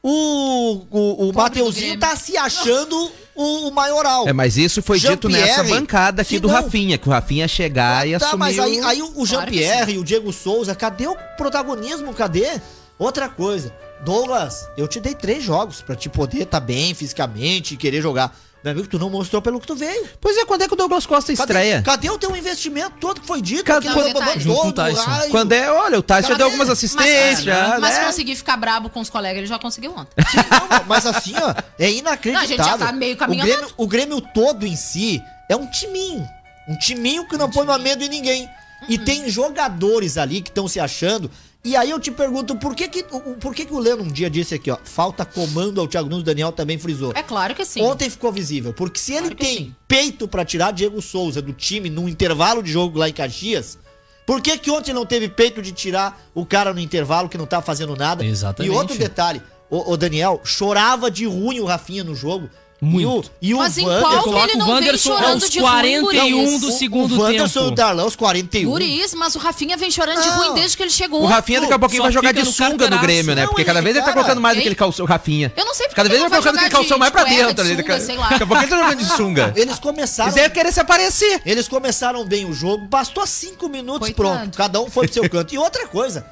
[0.00, 4.28] O, o, o Mateuzinho tá se achando o, o maioral.
[4.28, 7.48] É, mas isso foi dito nessa bancada aqui do não- Rafinha, que o Rafinha ia
[7.48, 11.08] chegar e tá, assumir mas aí, o- aí o Jean-Pierre e o Diego Souza, cadê
[11.08, 12.14] o protagonismo?
[12.14, 12.60] Cadê?
[12.96, 17.76] Outra coisa, Douglas, eu te dei três jogos pra te poder estar bem fisicamente e
[17.76, 18.32] querer jogar.
[18.66, 20.08] Meu amigo, tu não mostrou pelo que tu veio.
[20.20, 21.82] Pois é, quando é que o Douglas Costa Cadê, estreia?
[21.82, 23.62] cadê o teu investimento todo que foi dito?
[23.62, 24.40] Cadê- Que Não, foi detalhe.
[24.40, 25.02] Junto com o todo Tyson.
[25.02, 25.30] raio.
[25.30, 26.38] Quando é, olha, o Tyson já Cadê?
[26.38, 28.04] deu algumas Mas, assistências, já, mas né?
[28.06, 30.10] conseguir ficar brabo com os colegas, ele já conseguiu ontem.
[30.70, 32.32] Não, mas assim, ó, é inacreditável.
[32.32, 35.54] Não, a gente já tá meio caminho o Grêmio, o Grêmio todo em si é
[35.54, 36.28] um timinho.
[36.68, 38.42] Um timinho que não põe mais medo em ninguém.
[38.82, 38.86] Uhum.
[38.88, 41.30] E tem jogadores ali que estão se achando.
[41.66, 44.08] E aí eu te pergunto, por que que, o- por que que o Leno um
[44.08, 47.12] dia disse aqui, ó, falta comando ao Thiago Nunes, o Daniel também frisou.
[47.14, 47.82] É claro que sim.
[47.82, 49.74] Ontem ficou visível, porque se ele Claro tem sim.
[49.88, 53.78] peito pra tirar Diego Souza do time num intervalo de jogo lá em Caxias,
[54.24, 57.46] por que que ontem não teve peito de tirar o cara no intervalo que não
[57.46, 58.24] tá fazendo nada?
[58.24, 58.72] Exatamente.
[58.72, 62.48] E outro detalhe, o, o Daniel chorava de ruim o Rafinha no jogo.
[62.78, 63.30] Muito.
[63.40, 65.50] E o, e o Mas qual que Coloca ele o não vem Wanderson chorando aos
[65.50, 66.60] de ruim, 41 Guris?
[66.60, 67.72] do o- segundo o Wanderson e tempo.
[67.72, 68.70] o Darlan aos 41.
[68.70, 71.22] Guris, mas o Rafinha vem chorando de ruim desde que ele chegou.
[71.22, 73.02] O Rafinha daqui a pouquinho vai jogar de no sunga no carteiraço.
[73.02, 73.42] Grêmio, né?
[73.42, 75.50] Não, Porque cada vez ele tá colocando mais aquele calção, o Rafinha.
[75.56, 77.12] Eu não sei porque Cada vez ele ele vai não vai colocando aquele calção mais
[77.12, 77.64] pra dentro.
[77.64, 78.28] de sunga, sei lá.
[78.28, 79.52] Daqui a pouco ele tá jogando de sunga.
[79.56, 80.28] Eles começaram.
[80.30, 81.40] Isso é querer se aparecer.
[81.46, 84.38] Eles começaram bem o jogo, bastou cinco minutos, Coitado.
[84.38, 84.56] pronto.
[84.58, 85.54] Cada um foi pro seu canto.
[85.54, 86.26] E outra coisa,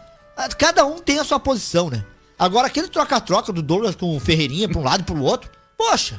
[0.58, 2.04] cada um tem a sua posição, né?
[2.38, 6.16] Agora, aquele troca-troca do Douglas com o Ferreirinha pra um lado e pro outro, poxa,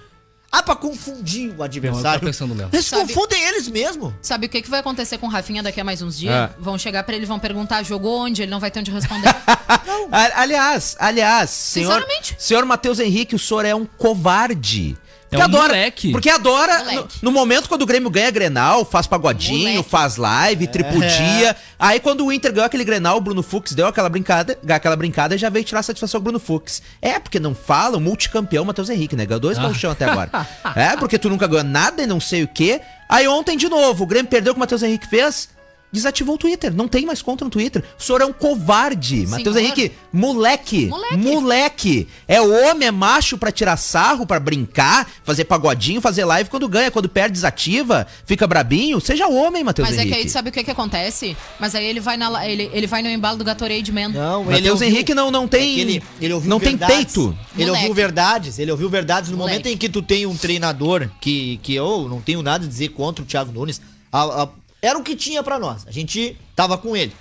[0.60, 2.04] ah, pra confundir o adversário.
[2.04, 2.70] Não, eu tô pensando mesmo.
[2.74, 4.16] Eles Sabe- confundem eles mesmo.
[4.22, 6.34] Sabe o que, que vai acontecer com o Rafinha daqui a mais uns dias?
[6.34, 6.50] Ah.
[6.60, 8.42] Vão chegar pra ele e vão perguntar, jogou onde?
[8.42, 9.34] Ele não vai ter onde responder.
[10.36, 12.36] Aliás, aliás, senhor, Sinceramente.
[12.38, 14.96] senhor Matheus Henrique, o senhor é um covarde.
[15.32, 16.12] É Porque um adora, moleque.
[16.12, 17.18] Porque adora, no, Moleque.
[17.22, 19.90] no momento quando o Grêmio ganha Grenal, faz pagodinho, Moleque.
[19.90, 21.56] faz live, tripudia.
[21.80, 25.36] Aí quando o Inter ganhou aquele Grenal, o Bruno Fux deu aquela brincada, aquela brincada
[25.36, 26.82] e já veio tirar satisfação com o Bruno Fux.
[27.02, 29.26] É, porque não fala o multicampeão Matheus Henrique, né?
[29.26, 30.30] Ganhou dois gauchão até agora.
[30.76, 32.82] É, porque tu nunca ganhou nada e não sei o quê.
[33.10, 35.50] Aí ontem, de novo, o Grêmio perdeu o que o Matheus Henrique fez.
[35.96, 37.84] Desativou o Twitter, não tem mais conta no Twitter.
[37.98, 39.26] O senhor é um covarde.
[39.28, 39.56] Matheus.
[39.56, 40.88] Henrique, moleque.
[40.88, 41.18] Moleque.
[41.18, 42.08] Moleque.
[42.28, 46.92] É homem, é macho pra tirar sarro, pra brincar, fazer pagodinho, fazer live quando ganha.
[46.92, 49.00] Quando perde, desativa, fica brabinho.
[49.00, 50.16] Seja homem, Matheus Mas é Henrique.
[50.18, 51.36] que aí sabe o que que acontece?
[51.60, 54.10] Mas aí ele vai, na, la- ele, ele vai no embalo do Gatorade Man.
[54.10, 55.78] Não, Matheus Henrique não, não tem.
[55.78, 56.96] É ele, ele ouviu não tem verdades.
[56.98, 57.38] peito.
[57.56, 57.84] Ele Moleque.
[57.88, 58.60] ouviu verdades.
[58.60, 59.58] Ele ouviu verdades no Moleque.
[59.60, 62.90] momento em que tu tem um treinador que, que eu não tenho nada a dizer
[62.90, 63.82] contra o Thiago Nunes.
[64.12, 64.50] A- a-
[64.86, 65.86] era o que tinha pra nós.
[65.88, 67.14] A gente tava com ele.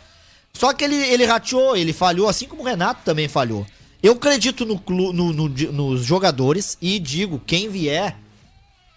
[0.52, 3.66] Só que ele, ele rateou, ele falhou, assim como o Renato também falhou.
[4.02, 4.80] Eu acredito no,
[5.12, 8.16] no- no- nos jogadores e digo, quem vier,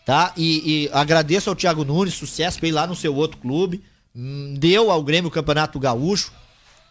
[0.06, 0.34] tá?
[0.38, 3.82] E, e agradeço ao Thiago Nunes, sucesso pra ele lá no seu outro clube.
[4.16, 6.32] Hum, Deu ao Grêmio o Campeonato Gaúcho.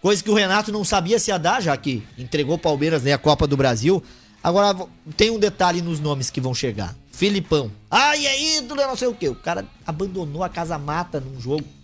[0.00, 3.18] Coisa que o Renato não sabia se ia dar, já que entregou Palmeiras né, a
[3.18, 4.02] Copa do Brasil.
[4.42, 4.76] Agora,
[5.16, 6.94] tem um detalhe nos nomes que vão chegar.
[7.16, 7.72] Filipão.
[7.90, 9.26] Ai, é ídolo, é não sei o quê.
[9.30, 11.64] O cara abandonou a casa mata num jogo.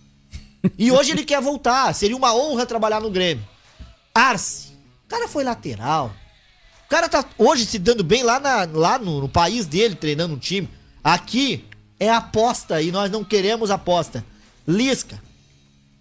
[0.77, 1.91] E hoje ele quer voltar.
[1.93, 3.43] Seria uma honra trabalhar no Grêmio.
[4.13, 4.69] Arce.
[5.05, 6.13] O cara foi lateral.
[6.85, 10.35] O cara tá hoje se dando bem lá, na- lá no, no país dele, treinando
[10.35, 10.69] um time.
[11.03, 11.65] Aqui
[11.99, 14.23] é aposta e nós não queremos aposta.
[14.67, 15.19] Lisca.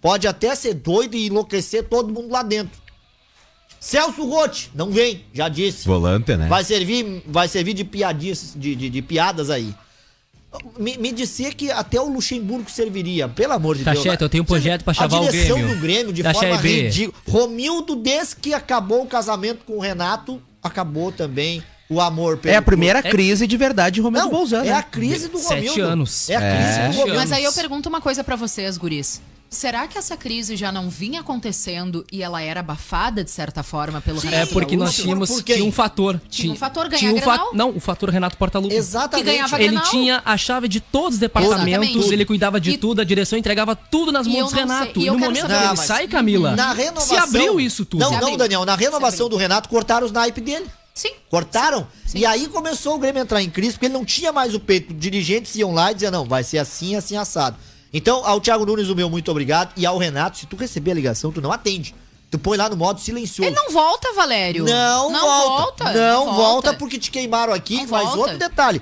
[0.01, 2.82] Pode até ser doido e enlouquecer todo mundo lá dentro.
[3.85, 5.85] Celso Rotti, não vem, já disse.
[5.89, 6.47] Volante, né?
[6.47, 9.75] Vai servir, vai servir de piadices, de, de, de piadas aí.
[10.79, 14.05] Me, me disser que até o Luxemburgo serviria, pelo amor de Tá Deus.
[14.05, 15.75] certo, eu tenho um projeto pra chavar o A direção Grêmio.
[15.75, 17.21] do Grêmio de Da forma ridícula.
[17.29, 22.59] Romildo, desde que acabou o casamento com o Renato, acabou também o amor pelo É
[22.59, 24.65] a primeira É- crise de verdade de Romildo Não, Bolzano.
[24.65, 24.73] é né?
[24.77, 25.83] a crise do Sete Romildo.
[25.91, 26.31] anos.
[26.31, 26.89] É a crise É.
[26.89, 27.19] do Romildo.
[27.19, 29.21] Mas aí eu pergunto uma coisa pra vocês, guris.
[29.53, 34.01] Será que essa crise já não vinha acontecendo e ela era abafada de certa forma
[34.01, 36.19] pelo É Renato porque nós tínhamos Por tinha um fator.
[36.31, 37.51] Tinha um fator ganhar tinha um Grenal?
[37.53, 38.75] Não, o fator Renato Portaluppi.
[38.75, 39.27] Exatamente.
[39.27, 39.91] Que ganhava Ele Grenal.
[39.91, 42.13] tinha a chave de todos os departamentos, Exatamente.
[42.15, 44.93] ele cuidava de E- tudo, a direção entregava tudo nas mãos do Renato.
[44.95, 47.15] sei- e E no momento que ele sai, Camila, Na renovação.
[47.17, 48.01] se abriu isso tudo.
[48.01, 48.37] Não, não.
[48.39, 48.65] Daniel.
[48.65, 50.65] Na renovação do Renato, cortaram os naipes dele.
[50.95, 51.13] Sim.
[51.31, 51.87] Cortaram.
[52.07, 52.19] Sim.
[52.21, 54.61] E aí começou o Grêmio a entrar em crise, porque ele não tinha mais o
[54.61, 54.93] peito.
[54.95, 57.57] Dirigentes iam lá e diziam, não, vai ser assim, assim, assado.
[57.93, 59.73] Então, ao Thiago Nunes, o meu muito obrigado.
[59.77, 61.95] E ao Renato, se tu receber a ligação, tu não atende.
[62.31, 63.47] Tu põe lá no modo silencioso.
[63.47, 64.65] Ele não volta, Valério.
[64.65, 65.93] Não, volta.
[65.93, 66.73] Não, volta.
[66.75, 67.77] porque te queimaram aqui.
[67.77, 68.19] Não mas volta.
[68.19, 68.81] outro detalhe.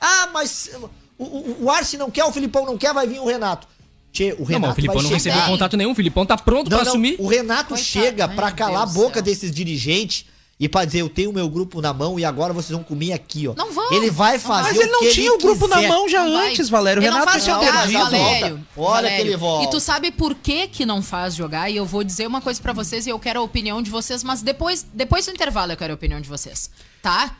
[0.00, 0.70] Ah, mas
[1.18, 3.66] o, o, o Arce não quer, o Filipão não quer, vai vir o Renato.
[4.10, 6.36] Tchê, o Renato Não, mas o Filipão vai não recebeu contato nenhum, o Filipão tá
[6.38, 7.16] pronto Não, pra não, assumir.
[7.18, 9.22] O Renato Coitado, chega ai, pra meu calar Deus a boca céu.
[9.22, 10.24] desses dirigentes
[10.60, 13.12] e pra dizer, eu tenho o meu grupo na mão e agora vocês vão comer
[13.12, 13.54] aqui, ó.
[13.54, 13.92] Não vão.
[13.92, 15.82] Ele vai Não fazer Mas ele não que tinha o grupo quiser.
[15.82, 16.50] na mão já Não vai.
[16.50, 17.00] antes, Valério.
[17.00, 17.98] O Ele não Renato faz tinha jogar, perdido.
[18.02, 18.66] Valério.
[18.76, 19.16] Olha Valério.
[19.16, 19.64] que ele volta.
[19.64, 21.70] E tu sabe por que que não faz jogar?
[21.70, 24.24] E eu vou dizer uma coisa pra vocês e eu quero a opinião de vocês,
[24.24, 27.36] mas depois, depois do intervalo eu quero a opinião de vocês, tá?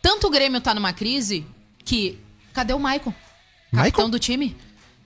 [0.00, 1.44] Tanto o Grêmio tá numa crise
[1.84, 2.18] que...
[2.52, 3.12] Cadê o Maicon?
[3.72, 3.90] Maicon?
[3.90, 4.56] Capitão do time?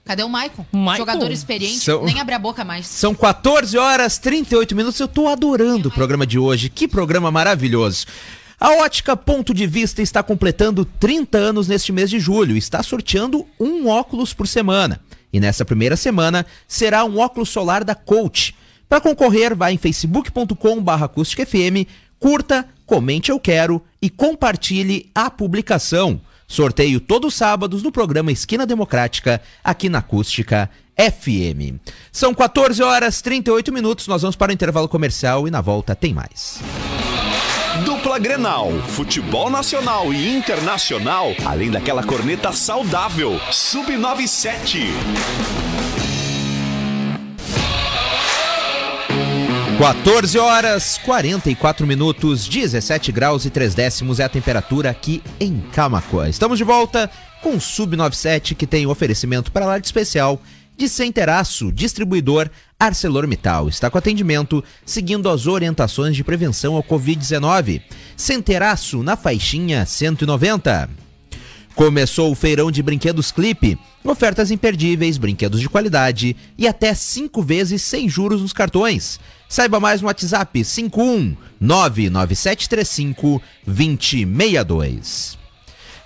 [0.05, 0.65] Cadê o Maicon?
[0.71, 0.97] Maicon?
[0.97, 2.87] Jogador experiente, São- nem abre a boca mais.
[2.87, 4.99] São 14 horas 38 minutos.
[4.99, 6.69] Eu tô adorando o programa de hoje.
[6.69, 8.05] Que programa maravilhoso.
[8.59, 12.57] A Ótica Ponto de Vista está completando 30 anos neste mês de julho.
[12.57, 14.99] Está sorteando um óculos por semana.
[15.33, 18.53] E nessa primeira semana será um óculos solar da Coach.
[18.89, 21.85] Para concorrer, vá em facebook.com.br acústicafm,
[22.19, 26.19] curta, comente eu quero e compartilhe a publicação.
[26.51, 31.79] Sorteio todos os sábados no programa Esquina Democrática, aqui na Acústica FM.
[32.11, 36.13] São 14 horas 38 minutos, nós vamos para o intervalo comercial e na volta tem
[36.13, 36.59] mais.
[37.85, 44.89] Dupla Grenal, futebol nacional e internacional, além daquela corneta saudável, Sub97.
[49.81, 56.29] 14 horas 44 minutos, 17 graus e 3 décimos é a temperatura aqui em Camacoa.
[56.29, 57.09] Estamos de volta
[57.41, 60.39] com o Sub97 que tem oferecimento para lá de especial
[60.77, 62.47] de Centeraço, distribuidor
[62.79, 63.69] ArcelorMittal.
[63.69, 67.81] Está com atendimento seguindo as orientações de prevenção ao Covid-19.
[68.15, 71.10] Centeraço na faixinha 190.
[71.75, 73.79] Começou o feirão de brinquedos Clipe.
[74.03, 79.19] Ofertas imperdíveis, brinquedos de qualidade e até 5 vezes sem juros nos cartões.
[79.47, 85.39] Saiba mais no WhatsApp 51 99735 2062.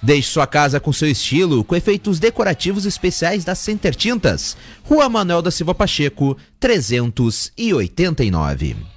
[0.02, 4.56] Deixe sua casa com seu estilo, com efeitos decorativos especiais da Center Tintas.
[4.84, 8.95] Rua Manuel da Silva Pacheco, 389.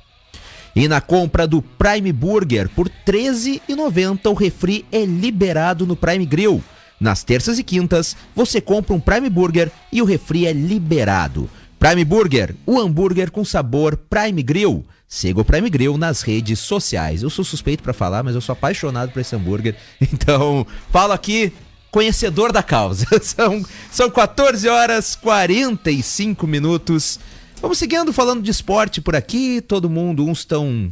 [0.78, 6.24] E na compra do Prime Burger por R$ 13,90 o refri é liberado no Prime
[6.24, 6.62] Grill.
[7.00, 11.50] Nas terças e quintas, você compra um Prime Burger e o refri é liberado.
[11.80, 14.86] Prime Burger, o hambúrguer com sabor Prime Grill.
[15.08, 17.24] Siga o Prime Grill nas redes sociais.
[17.24, 19.74] Eu sou suspeito pra falar, mas eu sou apaixonado por esse hambúrguer.
[20.00, 21.52] Então, falo aqui,
[21.90, 23.04] conhecedor da causa.
[23.20, 27.18] São, são 14 horas 45 minutos.
[27.60, 29.60] Vamos seguindo falando de esporte por aqui.
[29.60, 30.90] Todo mundo, uns estão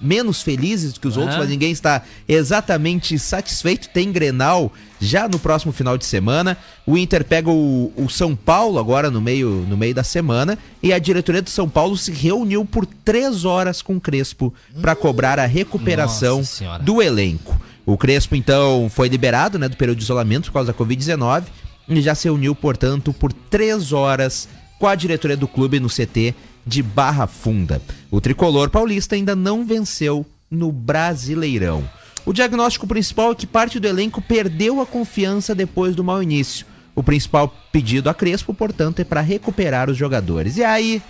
[0.00, 1.38] menos felizes do que os outros, Ah.
[1.38, 3.88] mas ninguém está exatamente satisfeito.
[3.88, 6.56] Tem Grenal já no próximo final de semana.
[6.86, 10.92] O Inter pega o, o São Paulo agora no meio, no meio da semana e
[10.92, 15.38] a diretoria do São Paulo se reuniu por três horas com o Crespo para cobrar
[15.38, 16.42] a recuperação
[16.82, 17.58] do elenco.
[17.86, 21.44] O Crespo então foi liberado né, do período de isolamento por causa da Covid-19
[21.88, 24.46] e já se reuniu, portanto, por três horas
[24.78, 27.80] com a diretoria do clube no CT de Barra Funda.
[28.10, 31.88] O tricolor paulista ainda não venceu no Brasileirão.
[32.24, 36.66] O diagnóstico principal é que parte do elenco perdeu a confiança depois do mau início.
[36.94, 40.56] O principal pedido a Crespo, portanto, é para recuperar os jogadores.
[40.56, 41.00] E aí,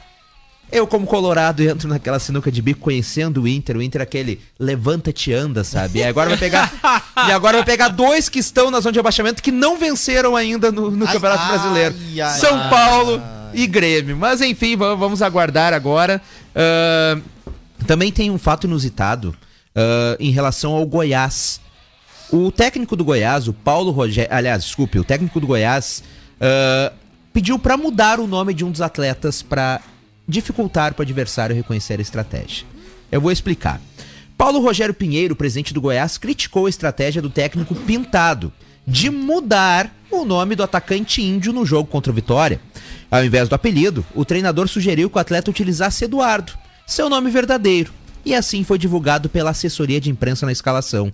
[0.71, 3.77] eu, como colorado, entro naquela sinuca de bico conhecendo o Inter.
[3.79, 6.01] O Inter é aquele levanta-te anda, sabe?
[6.01, 6.73] E agora vai pegar.
[7.27, 10.71] e agora vai pegar dois que estão na zona de abaixamento que não venceram ainda
[10.71, 11.95] no, no Ai, Campeonato ai, Brasileiro.
[12.23, 12.69] ai, São.
[12.69, 14.17] Paulo e Grêmio.
[14.17, 16.21] Mas enfim, va- vamos aguardar agora.
[16.55, 17.21] Ahn,
[17.87, 19.35] também tem um fato inusitado
[19.75, 21.61] ah, em relação ao Goiás.
[22.31, 24.33] O técnico do Goiás, o Paulo Rogério.
[24.35, 26.03] Aliás, desculpe, o técnico do Goiás
[26.41, 26.93] ah,
[27.33, 29.81] pediu para mudar o nome de um dos atletas para
[30.27, 32.67] dificultar para o adversário reconhecer a estratégia.
[33.11, 33.81] Eu vou explicar.
[34.37, 38.53] Paulo Rogério Pinheiro, presidente do Goiás, criticou a estratégia do técnico Pintado
[38.89, 42.59] de mudar o nome do atacante índio no jogo contra o Vitória.
[43.11, 46.55] Ao invés do apelido, o treinador sugeriu que o atleta utilizasse Eduardo,
[46.87, 47.93] seu nome verdadeiro,
[48.25, 51.13] e assim foi divulgado pela assessoria de imprensa na escalação.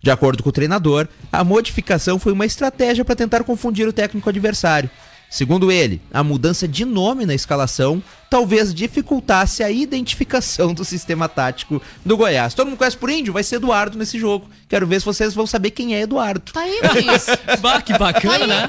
[0.00, 4.28] De acordo com o treinador, a modificação foi uma estratégia para tentar confundir o técnico
[4.28, 4.88] adversário.
[5.28, 11.80] Segundo ele, a mudança de nome na escalação talvez dificultasse a identificação do sistema tático
[12.04, 12.54] do Goiás.
[12.54, 13.32] Todo mundo conhece por índio?
[13.32, 14.48] Vai ser Eduardo nesse jogo.
[14.68, 16.52] Quero ver se vocês vão saber quem é Eduardo.
[16.52, 17.26] Tá aí, Luiz.
[17.60, 18.68] Bah, que bacana, né?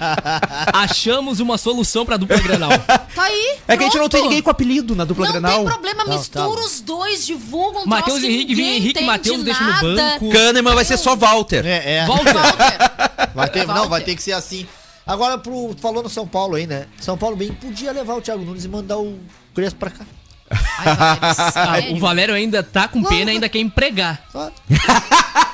[0.73, 2.71] Achamos uma solução pra dupla Granal.
[3.17, 3.57] Tá aí.
[3.67, 5.57] É que a gente não tem ninguém com apelido na dupla Não Grenal.
[5.57, 6.65] tem problema, Não, mistura tá.
[6.65, 10.29] os dois, divulga um Matheus Henrique, Henrique, Matheus deixa no banco.
[10.29, 11.65] Kahneman vai ser só Walter.
[11.65, 12.05] É, é.
[12.05, 12.33] Walter.
[12.33, 13.27] Walter.
[13.33, 13.89] Vai ter, não, Walter.
[13.89, 14.67] vai ter que ser assim.
[15.07, 16.85] Agora, pro, falou no São Paulo aí, né?
[16.99, 19.17] São Paulo bem podia levar o Thiago Nunes e mandar o
[19.55, 20.05] Crespo pra cá.
[20.49, 21.51] Ai, vai, Ah,
[21.81, 21.95] sério?
[21.95, 24.21] o Valério ainda tá com pena, ainda quer empregar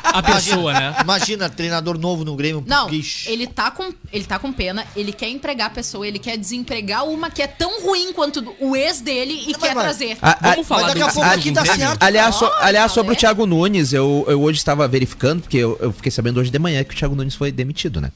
[0.04, 0.96] a pessoa, né?
[1.02, 2.64] Imagina, treinador novo no Grêmio.
[2.68, 3.30] Não, Ixi.
[3.32, 7.06] ele tá, com, ele tá com pena, ele quer empregar a pessoa, ele quer desempregar
[7.08, 10.18] uma que é tão ruim quanto o ex dele e Não, quer mas- trazer.
[10.22, 11.76] A- a- Vamos falar Mas daqui a pouco aqui Grêmio?
[11.76, 12.04] certo.
[12.04, 13.20] Aliás, so- aliás sobre o Valério.
[13.20, 16.84] Thiago Nunes, eu, eu hoje estava verificando, porque eu, eu fiquei sabendo hoje de manhã
[16.84, 18.12] que o Thiago Nunes foi demitido, né?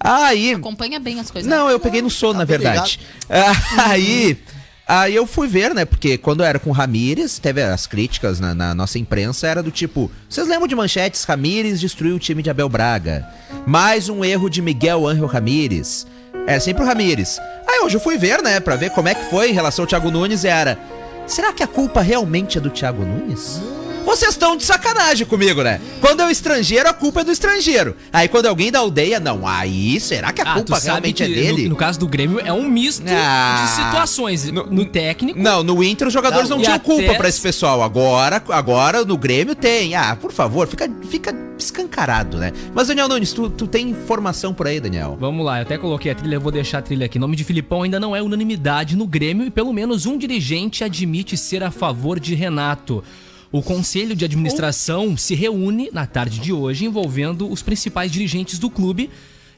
[0.00, 0.54] Aí.
[0.54, 1.50] Acompanha bem as coisas.
[1.50, 3.00] Não, eu peguei no sono, tá na verdade.
[3.76, 4.38] Aí.
[4.86, 5.84] Aí eu fui ver, né?
[5.84, 9.70] Porque quando era com o Ramires, teve as críticas na, na nossa imprensa, era do
[9.70, 11.24] tipo: vocês lembram de manchetes?
[11.24, 13.28] Ramires destruiu o time de Abel Braga.
[13.66, 16.06] Mais um erro de Miguel Ángel Ramires.
[16.46, 17.38] Era sempre o Ramires.
[17.66, 18.60] Aí hoje eu fui ver, né?
[18.60, 20.44] Pra ver como é que foi em relação ao Thiago Nunes.
[20.44, 20.78] E era:
[21.26, 23.60] será que a culpa realmente é do Thiago Nunes?
[24.08, 25.82] Vocês estão de sacanagem comigo, né?
[26.00, 27.94] Quando é o estrangeiro, a culpa é do estrangeiro.
[28.10, 29.46] Aí quando é alguém da aldeia, não.
[29.46, 31.64] Aí, será que a Ah, culpa realmente é dele?
[31.64, 33.66] No, no caso do Grêmio é um misto Ah.
[33.66, 34.50] de situações.
[34.50, 37.82] No, técnico, Não, no Inter os jogadores Não, não, tinham culpa pra esse pessoal.
[37.82, 39.94] Agora, agora no Grêmio tem.
[39.94, 42.50] Ah, por favor, fica, fica escancarado, né?
[42.74, 45.18] Mas, Daniel Nunes, tu, tu tem informação por aí, Daniel?
[45.20, 47.18] Vamos lá, eu até coloquei a trilha, eu vou deixar a trilha aqui.
[47.18, 51.36] Nome de Filipão ainda não é unanimidade no Grêmio e pelo menos um dirigente admite
[51.36, 53.04] ser a favor de Renato.
[53.50, 58.68] O Conselho de Administração se reúne na tarde de hoje envolvendo os principais dirigentes do
[58.68, 59.08] clube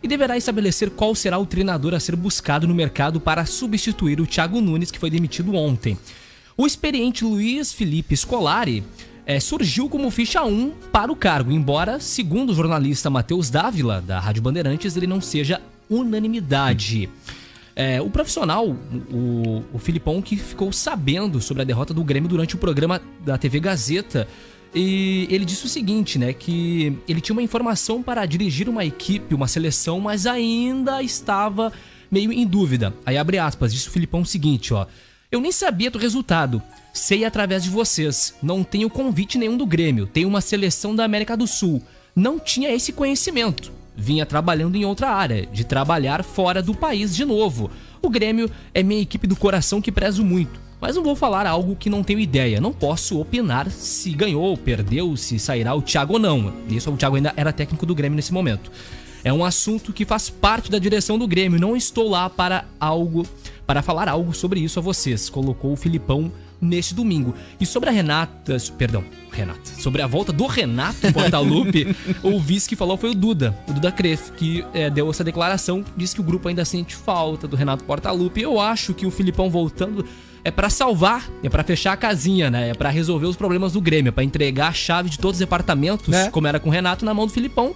[0.01, 4.26] e deverá estabelecer qual será o treinador a ser buscado no mercado para substituir o
[4.26, 5.99] Thiago Nunes, que foi demitido ontem.
[6.57, 8.84] O experiente Luiz Felipe Scolari
[9.26, 14.20] eh, surgiu como ficha 1 para o cargo, embora, segundo o jornalista Matheus Dávila, da
[14.20, 15.61] Rádio Bandeirantes, ele não seja
[15.91, 17.09] unanimidade.
[17.75, 22.55] É, o profissional, o, o Filipão, que ficou sabendo sobre a derrota do Grêmio durante
[22.55, 24.27] o programa da TV Gazeta,
[24.75, 29.35] e ele disse o seguinte, né, que ele tinha uma informação para dirigir uma equipe,
[29.35, 31.73] uma seleção, mas ainda estava
[32.11, 32.95] meio em dúvida.
[33.05, 34.87] Aí abre aspas, disse o Filipão o seguinte, ó:
[35.31, 36.62] "Eu nem sabia do resultado.
[36.93, 38.35] Sei através de vocês.
[38.43, 40.07] Não tenho convite nenhum do Grêmio.
[40.07, 41.83] Tenho uma seleção da América do Sul.
[42.14, 43.73] Não tinha esse conhecimento.
[43.97, 47.70] Vinha trabalhando em outra área, de trabalhar fora do país de novo.
[48.01, 50.59] O Grêmio é minha equipe do coração que prezo muito.
[50.80, 52.61] Mas não vou falar algo que não tenho ideia.
[52.61, 56.55] Não posso opinar se ganhou, perdeu, se sairá o Thiago ou não.
[56.68, 58.70] Isso o Thiago ainda era técnico do Grêmio nesse momento.
[59.22, 61.61] É um assunto que faz parte da direção do Grêmio.
[61.61, 63.26] Não estou lá para algo,
[63.66, 65.28] para falar algo sobre isso a vocês.
[65.28, 67.35] Colocou o Filipão neste domingo.
[67.61, 69.03] E sobre a Renata, perdão,
[69.33, 73.73] Renata, sobre a volta do Renato Portaluppi, o vice que falou foi o Duda, o
[73.73, 77.57] Duda Cref, que é, deu essa declaração, disse que o grupo ainda sente falta do
[77.57, 78.43] Renato Portaluppi.
[78.43, 80.05] Eu acho que o Filipão voltando
[80.45, 82.71] é pra salvar, é pra fechar a casinha, né?
[82.71, 85.41] É pra resolver os problemas do Grêmio, é pra entregar a chave de todos os
[85.41, 86.31] departamentos, É.
[86.31, 87.75] como era com o Renato, na mão do Filipão,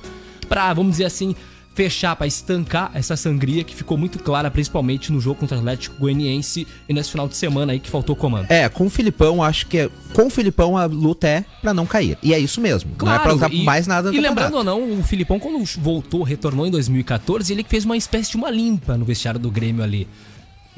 [0.49, 1.35] pra, vamos dizer assim,
[1.75, 5.97] fechar, pra estancar essa sangria que ficou muito clara, principalmente no jogo contra o Atlético
[5.99, 8.47] Goianiense e nesse final de semana aí que faltou comando.
[8.51, 11.85] É, com o Filipão, acho que é, com o Filipão a luta é pra não
[11.85, 12.17] cair.
[12.23, 12.93] E é isso mesmo.
[13.03, 16.23] não é pra lutar e- mais nada E lembrando ou não, o Filipão, quando voltou,
[16.23, 20.07] retornou em 2014, ele fez uma espécie de uma limpa no vestiário do Grêmio ali.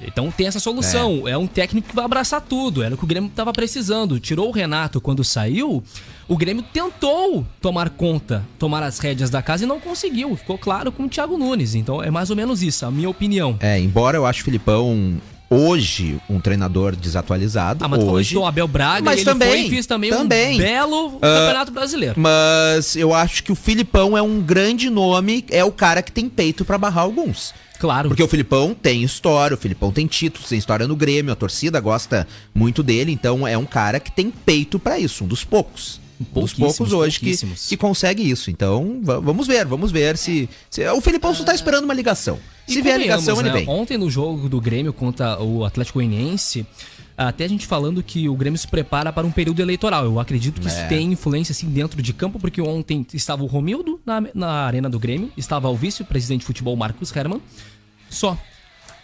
[0.02, 1.26] Então tem essa solução.
[1.26, 1.36] É.
[1.36, 2.82] um técnico que vai abraçar tudo.
[2.82, 4.20] Era o que o Grêmio tava precisando.
[4.20, 5.82] Tirou o Renato quando saiu.
[6.28, 10.36] O Grêmio tentou tomar conta, tomar as rédeas da casa e não conseguiu.
[10.36, 11.74] Ficou claro com o Thiago Nunes.
[11.74, 13.56] Então é mais ou menos isso, a minha opinião.
[13.60, 17.84] É, embora eu acho o Filipão hoje um treinador desatualizado.
[17.84, 18.34] Ah, mas tu falou hoje.
[18.34, 20.54] do Abel Braga Mas ele também, foi fez também, também.
[20.54, 22.14] um belo campeonato brasileiro.
[22.18, 26.28] Mas eu acho que o Filipão é um grande nome, é o cara que tem
[26.28, 27.54] peito pra barrar alguns.
[27.78, 28.08] Claro.
[28.08, 31.78] Porque o Filipão tem história, o Filipão tem títulos, tem história no Grêmio, a torcida
[31.78, 36.00] gosta muito dele, então é um cara que tem peito pra isso, um dos poucos.
[36.18, 37.36] Dos Pouquíssimos, poucos hoje que,
[37.68, 38.50] que consegue isso.
[38.50, 40.48] Então, va- vamos ver, vamos ver se.
[40.70, 42.38] se- o Filipão só tá esperando uma ligação.
[42.66, 43.66] E Se vier a ligação, ele convenhamos, vem.
[43.66, 43.80] né?
[43.82, 46.66] Ontem no jogo do Grêmio contra o Atlético Goianiense,
[47.18, 50.04] até a gente falando que o Grêmio se prepara para um período eleitoral.
[50.06, 50.70] Eu acredito que É.
[50.70, 54.88] isso tem influência assim dentro de campo, porque ontem estava o Romildo na, na arena
[54.88, 57.40] do Grêmio, estava o vice-presidente de futebol Marcos Herman.
[58.08, 58.38] Só.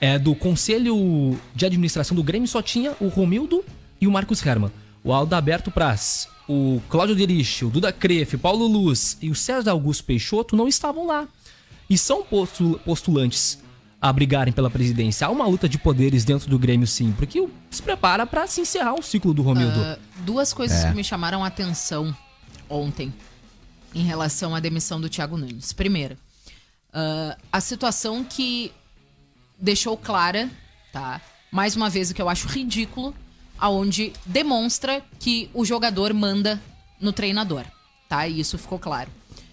[0.00, 3.62] É, do conselho de administração do Grêmio só tinha o Romildo
[4.00, 4.70] e o Marcos Herman.
[5.04, 10.04] O Aldaberto Praz, o Cláudio Derich, o Duda Crefe, Paulo Luz e o César Augusto
[10.04, 11.26] Peixoto não estavam lá.
[11.88, 13.58] E são postu- postulantes
[14.00, 15.26] a brigarem pela presidência.
[15.26, 18.94] Há uma luta de poderes dentro do Grêmio, sim, porque se prepara para se encerrar
[18.94, 19.78] o ciclo do Romildo.
[19.80, 22.14] Ah, duas coisas que me chamaram a atenção
[22.68, 23.12] ontem
[23.94, 25.72] em relação à demissão do Thiago Nunes.
[25.72, 26.16] Primeiro,
[26.92, 28.72] ah, a situação que
[29.58, 30.50] deixou clara,
[30.92, 31.20] tá?
[31.52, 33.14] Mais uma vez o que eu acho ridículo,
[33.62, 36.60] aonde demonstra que o jogador manda
[37.00, 37.64] no treinador,
[38.08, 38.26] tá?
[38.26, 39.08] E isso ficou claro.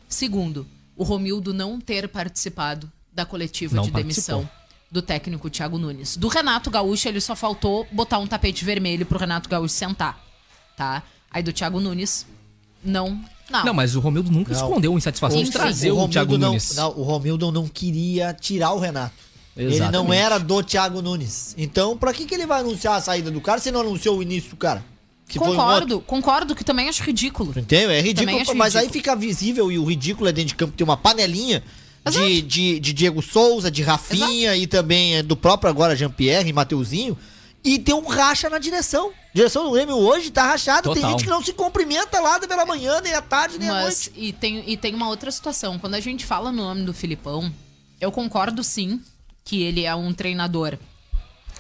[0.08, 0.66] Segundo,
[0.98, 4.40] o Romildo não ter participado da coletiva Não de participou.
[4.40, 4.60] demissão
[4.92, 6.18] do técnico Thiago Nunes.
[6.18, 10.20] Do Renato Gaúcho, ele só faltou botar um tapete vermelho pro Renato Gaúcho sentar,
[10.76, 11.04] tá?
[11.30, 12.26] Aí do Thiago Nunes,
[12.84, 13.24] não.
[13.48, 14.60] Não, Não, mas o Romildo nunca Não.
[14.60, 16.76] escondeu a insatisfação de trazer o, Romildo Thiago não, Nunes.
[16.76, 19.14] não, o Romildo não queria tirar o Renato.
[19.60, 20.18] Ele não Exatamente.
[20.18, 21.54] era do Thiago Nunes.
[21.58, 24.24] Então, pra que, que ele vai anunciar a saída do cara se não anunciou o
[24.24, 24.82] início do cara?
[25.28, 27.52] Que foi um concordo, concordo que também acho ridículo.
[27.52, 27.92] Entendeu?
[27.92, 29.04] É ridículo, mas aí ridículo.
[29.04, 31.62] fica visível e o ridículo é dentro de campo ter uma panelinha
[32.10, 36.54] de, de, de Diego Souza, de Rafinha e também é, do próprio agora Jean-Pierre e
[36.54, 37.18] Mateuzinho.
[37.62, 39.10] E tem um racha na direção.
[39.10, 40.92] A direção do Grêmio hoje tá rachada.
[40.94, 44.10] Tem gente que não se cumprimenta lá pela manhã, nem à tarde, nem à Mas,
[44.10, 44.12] noite.
[44.16, 45.78] e tem, e tem uma outra situação.
[45.78, 47.52] Quando a gente fala no nome do Filipão,
[48.00, 49.02] eu concordo sim
[49.50, 50.78] que ele é um treinador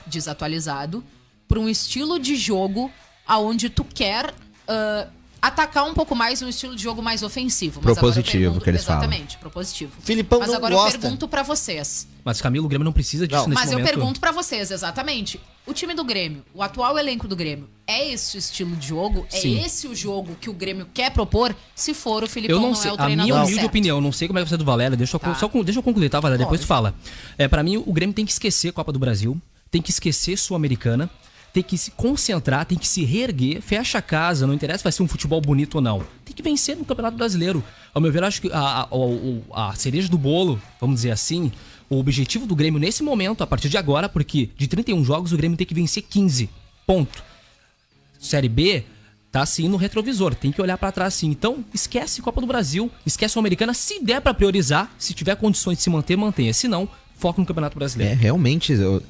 [0.05, 1.03] desatualizado
[1.47, 2.91] para um estilo de jogo
[3.25, 4.31] aonde tu quer
[4.67, 5.07] ah,
[5.41, 7.79] atacar um pouco mais um estilo de jogo mais ofensivo.
[7.83, 9.01] Mas eu Propositivo, pergunto- que eles falam.
[9.03, 9.91] Exatamente, propositivo.
[10.01, 10.97] Filipão Mas não agora gosta.
[10.97, 12.07] eu pergunto para vocês.
[12.23, 13.47] Mas Camilo, o Grêmio não precisa disso Não.
[13.49, 13.93] nesse Mas eu momento.
[13.95, 15.39] pergunto pra vocês, exatamente.
[15.65, 19.25] O time do Grêmio, o atual elenco do Grêmio, é esse o estilo de jogo?
[19.29, 19.57] Sim.
[19.59, 21.55] É esse o jogo que o Grêmio quer propor?
[21.75, 23.67] Se for, o Filipão Eu não não, sei, é o a treinador minha humilde certo.
[23.67, 25.33] opinião, não sei como é que vai ser do Valério, deixa eu, Tá.
[25.35, 26.45] só, con- deixa eu concluir, tá, Valério?
[26.45, 26.93] Depois tu fala.
[27.37, 29.39] É, para mim, o Grêmio tem que esquecer Copa do Brasil,
[29.71, 31.09] tem que esquecer Sul-Americana,
[31.51, 34.91] tem que se concentrar, tem que se reerguer, fecha a casa, não interessa se vai
[34.91, 36.03] ser um futebol bonito ou não.
[36.23, 37.63] Tem que vencer no Campeonato Brasileiro.
[37.91, 38.87] Ao meu ver, acho que a,
[39.53, 41.51] a, a cereja do bolo, vamos dizer assim,
[41.89, 45.37] o objetivo do Grêmio nesse momento, a partir de agora, porque de 31 jogos o
[45.37, 46.47] Grêmio tem que vencer 15.
[46.85, 47.23] Ponto.
[48.19, 48.83] Série B
[49.31, 51.27] tá assim no retrovisor, tem que olhar pra trás sim.
[51.27, 55.77] Então, esquece Copa do Brasil, esquece a Americana, se der pra priorizar, se tiver condições
[55.77, 56.53] de se manter, mantenha.
[56.53, 58.15] Se não, foca no Campeonato É, Brasileiro.
[58.19, 58.73] realmente.
[58.73, 59.01] eu-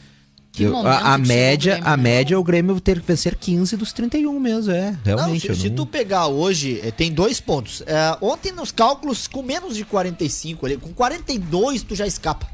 [0.52, 2.04] Que eu- a, a o média, Grêmio, a né?
[2.04, 4.92] média é o Grêmio ter que vencer 15 dos 31 mesmo, é.
[4.92, 5.42] Não, Realmente.
[5.42, 7.82] se, eu se não- tu pegar hoje, eh, tem dois pontos.
[7.86, 12.50] Eh, ontem nos cálculos, com menos de 45, ali, com 42 tu já escapa.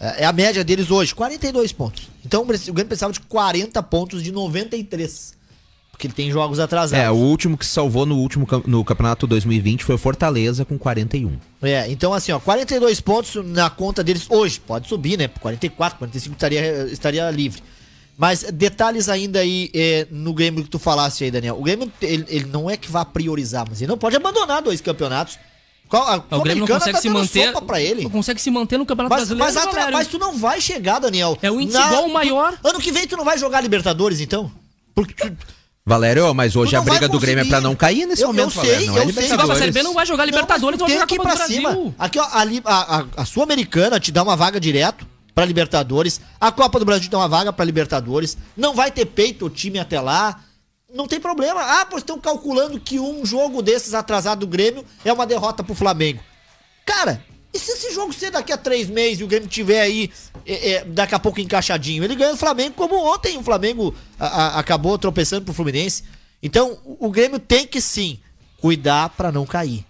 [0.00, 2.08] Eh, É a média deles hoje, 42 pontos.
[2.24, 5.34] Então o Grêmio precisava de 40 pontos de 93.
[5.96, 6.92] Porque ele tem jogos atrasados.
[7.06, 10.76] É, o último que se salvou no último no campeonato 2020 foi o Fortaleza com
[10.78, 11.38] 41.
[11.62, 14.60] É, então assim, ó, 42 pontos na conta deles hoje.
[14.60, 15.26] Pode subir, né?
[15.40, 17.62] 44, 45 estaria, estaria livre.
[18.18, 21.58] Mas detalhes ainda aí eh, no Grêmio que tu falaste aí, Daniel.
[21.58, 24.82] O Grêmio, ele, ele não é que vá priorizar, mas ele não pode abandonar dois
[24.82, 25.38] campeonatos.
[25.88, 27.46] Qual, a O Grêmio não consegue tá se manter.
[27.52, 28.02] sopa Pra ele.
[28.02, 29.54] Não consegue se manter no Campeonato Mas, Brasileiro.
[29.54, 31.38] mas, atra- mas tu não vai chegar, Daniel.
[31.40, 32.58] É o índice igual o maior.
[32.62, 34.50] Ano que vem tu não vai jogar Libertadores, então?
[34.94, 35.36] Porque tu,
[35.88, 38.50] Valério, mas hoje a briga do Grêmio é pra não cair nesse Eu- eu momento,
[38.54, 38.86] sei, Valério.
[38.88, 39.22] Não é eu sei.
[39.28, 39.54] Se vai pra.
[39.54, 41.56] Série B, não vai jogar Libertadores, Não, vai jogar Copa do pra Brasil.
[41.56, 41.94] cima.
[41.96, 46.20] Aqui, ó, a, a- a Sul-Americana te dá uma vaga direto pra Libertadores.
[46.40, 48.36] A Copa do Brasil te dá uma vaga pra Libertadores.
[48.56, 50.40] Não vai ter peito o time até lá.
[50.92, 51.60] Não tem problema.
[51.62, 55.74] Ah, pois estão calculando que um jogo desses atrasado do Grêmio é uma derrota pro
[55.74, 56.20] Flamengo.
[56.84, 57.22] Cara,
[57.56, 60.10] e se esse jogo ser daqui a três meses e o Grêmio tiver aí
[60.46, 62.04] é, é, daqui a pouco encaixadinho?
[62.04, 66.04] Ele ganha o Flamengo como ontem o Flamengo a- a- acabou tropeçando pro Fluminense.
[66.42, 68.20] Então, o, Grêmio tem que sim
[68.60, 69.84] cuidar pra não cair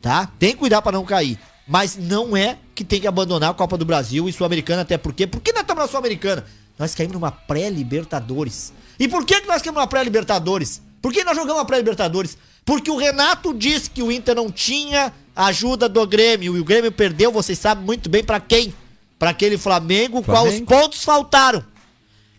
[0.00, 0.30] tá?
[0.38, 1.38] Tem que cuidar pra não cair.
[1.66, 5.26] Mas não é que tem que abandonar a Copa do Brasil e Sul-Americana, até porque.
[5.26, 6.46] Por que nós estamos na Sul-Americana?
[6.78, 8.72] Nós caímos numa pré-Libertadores.
[8.98, 10.80] E por que, que nós caímos numa pré-Libertadores?
[11.02, 12.38] Por que nós jogamos uma pré-Libertadores?
[12.64, 16.56] Porque o Renato disse que o Inter não tinha ajuda do Grêmio.
[16.56, 18.74] E o Grêmio perdeu, vocês sabem muito bem pra quem?
[19.18, 20.66] Pra aquele Flamengo, qual os Flamengo.
[20.66, 21.64] pontos faltaram.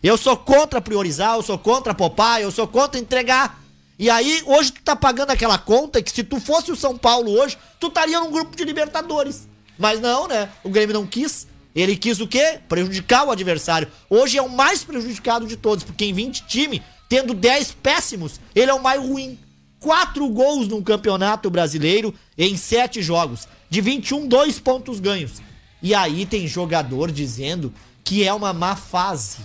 [0.02, 3.60] Eu sou contra priorizar, eu sou contra poupar, eu sou contra entregar.
[3.98, 7.30] E aí, hoje tu tá pagando aquela conta que se tu fosse o São Paulo
[7.30, 9.48] hoje, tu estaria num grupo de Libertadores.
[9.78, 10.50] Mas não, né?
[10.62, 11.46] O Grêmio não quis.
[11.74, 12.60] Ele quis o quê?
[12.68, 13.88] Prejudicar o adversário.
[14.08, 18.70] Hoje é o mais prejudicado de todos, porque em 20 time, tendo 10 péssimos, ele
[18.70, 19.38] é o mais ruim.
[19.80, 23.48] Quatro gols no campeonato brasileiro em sete jogos.
[23.68, 25.42] De 21, dois pontos ganhos.
[25.82, 27.72] E aí tem jogador dizendo
[28.04, 29.38] que é uma má fase.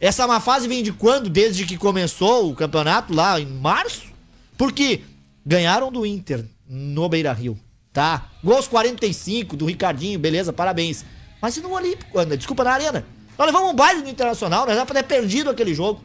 [0.00, 1.28] Essa má fase vem de quando?
[1.28, 4.06] Desde que começou o campeonato lá em março?
[4.56, 5.02] Porque
[5.44, 7.58] ganharam do Inter no Beira Rio,
[7.92, 8.30] tá?
[8.42, 11.04] Gols 45 do Ricardinho, beleza, parabéns.
[11.42, 13.04] Mas e no Olímpico, Ana, desculpa, na Arena.
[13.36, 16.02] Nós levamos um baile no Internacional, nós era pra ter perdido aquele jogo.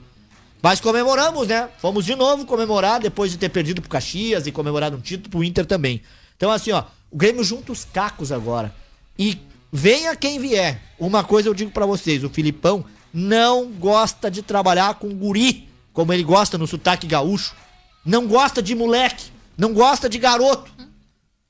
[0.65, 1.69] Mas comemoramos, né?
[1.77, 5.43] Fomos de novo comemorar depois de ter perdido pro Caxias e comemorado um título pro
[5.43, 6.01] Inter também.
[6.35, 8.73] Então, assim, ó, o Grêmio junta os cacos agora.
[9.15, 9.37] E
[9.71, 10.81] venha quem vier.
[10.97, 16.11] Uma coisa eu digo pra vocês: o Filipão não gosta de trabalhar com guri, como
[16.11, 17.53] ele gosta no sotaque gaúcho.
[18.03, 19.25] Não gosta de moleque.
[19.55, 20.71] Não gosta de garoto.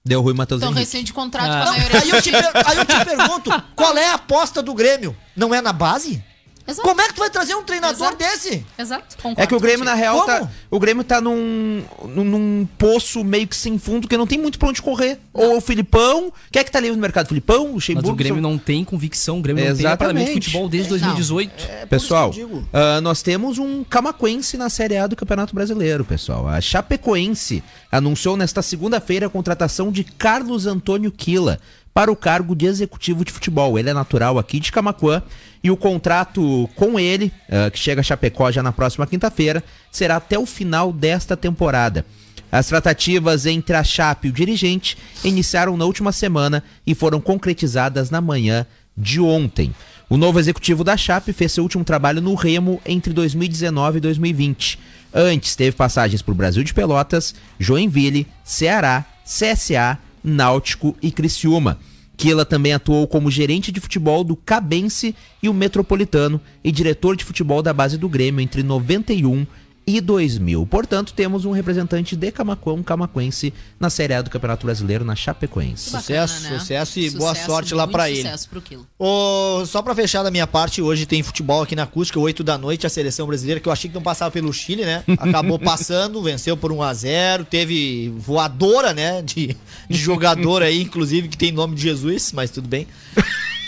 [0.03, 0.91] Deu ruim, Matheus Então Henrique.
[0.91, 1.63] rescinde contrato Ah.
[1.63, 2.01] com a maioria.
[2.01, 5.15] Aí eu, te, aí eu te pergunto: qual é a aposta do Grêmio?
[5.37, 6.21] Não é na base?
[6.67, 6.87] Exato.
[6.87, 8.17] Como é que tu vai trazer um treinador Exato.
[8.17, 8.65] desse?
[8.77, 9.15] Exato.
[9.17, 10.25] concordo É que o Grêmio, na real, Como?
[10.27, 14.37] tá, o Grêmio tá num, num, num poço meio que sem fundo, que não tem
[14.39, 15.19] muito pra onde correr.
[15.31, 17.27] Ou o Filipão, quem é que tá livre no mercado?
[17.27, 18.09] Filipão, o Mas Luxemburgo?
[18.11, 19.93] o Grêmio seu- não tem convicção, o Grêmio não tem Exatamente.
[19.93, 21.51] apartamento de futebol desde 2018.
[21.69, 22.31] É isso Pessoal,
[22.73, 26.47] ah, nós temos um camaquense na Série A do Campeonato Brasileiro, pessoal.
[26.47, 31.59] A Chapecoense anunciou nesta segunda-feira a contratação de Carlos Antônio Quila
[31.93, 33.79] para o cargo de executivo de futebol.
[33.79, 35.23] Ele é natural aqui de Camaquã
[35.65, 40.17] e o contrato com ele, ah, que chega a Chapecó já na próxima quinta-feira, será
[40.17, 42.05] até o final desta temporada.
[42.51, 48.11] As tratativas entre a Chape e o dirigente iniciaram na última semana e foram concretizadas
[48.11, 48.63] na manhã
[48.95, 49.73] de ontem.
[50.07, 54.77] O novo executivo da Chape fez seu último trabalho no Remo entre 2019 e 2020.
[55.11, 61.79] Antes teve passagens por Brasil de Pelotas, Joinville, Ceará, CSA, Náutico e Criciúma.
[62.15, 67.23] Kila também atuou como gerente de futebol do Cabense e o Metropolitano e diretor de
[67.23, 69.45] futebol da base do Grêmio entre 91
[69.87, 70.65] e 2000.
[70.65, 75.15] Portanto, temos um representante de Camacuã, um camaquense, na Série A do Campeonato Brasileiro, na
[75.15, 75.91] Chapecoense.
[75.91, 78.23] Bacana, Sucesso, sucesso e boa sorte lá pra ele.
[78.23, 78.87] Sucesso pro Quilo.
[78.97, 82.57] Ô, só pra fechar da minha parte, hoje tem futebol aqui na Acústica, 8 da
[82.57, 85.03] noite, a seleção brasileira, que eu achei que não passava pelo Chile, né?
[85.19, 89.21] Acabou passando, venceu por 1 a 0 teve voadora, né?
[89.21, 89.55] De,
[89.89, 92.87] de jogador aí, inclusive, que tem nome de Jesus, mas tudo bem.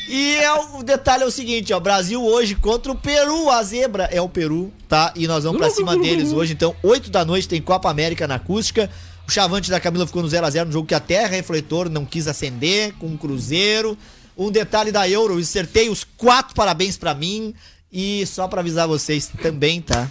[0.08, 3.62] E é o, o detalhe é o seguinte, ó, Brasil hoje contra o Peru, a
[3.64, 5.12] zebra é o Peru, tá?
[5.16, 8.36] E nós vamos pra cima deles hoje, então 8 da noite tem Copa América na
[8.36, 8.90] Acústica.
[9.28, 11.90] O Chavante da Camila ficou no 0 a 0 no jogo que a Terra Refletor
[11.90, 13.98] não quis acender com o Cruzeiro.
[14.38, 17.54] Um detalhe da Euro, eu acertei os quatro parabéns pra mim
[17.92, 20.08] e só pra avisar vocês também, tá?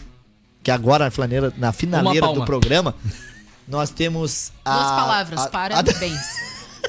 [0.62, 2.94] Que agora na, flaneira, na finaleira do programa
[3.66, 6.20] nós temos a Duas palavras, a- a- parabéns.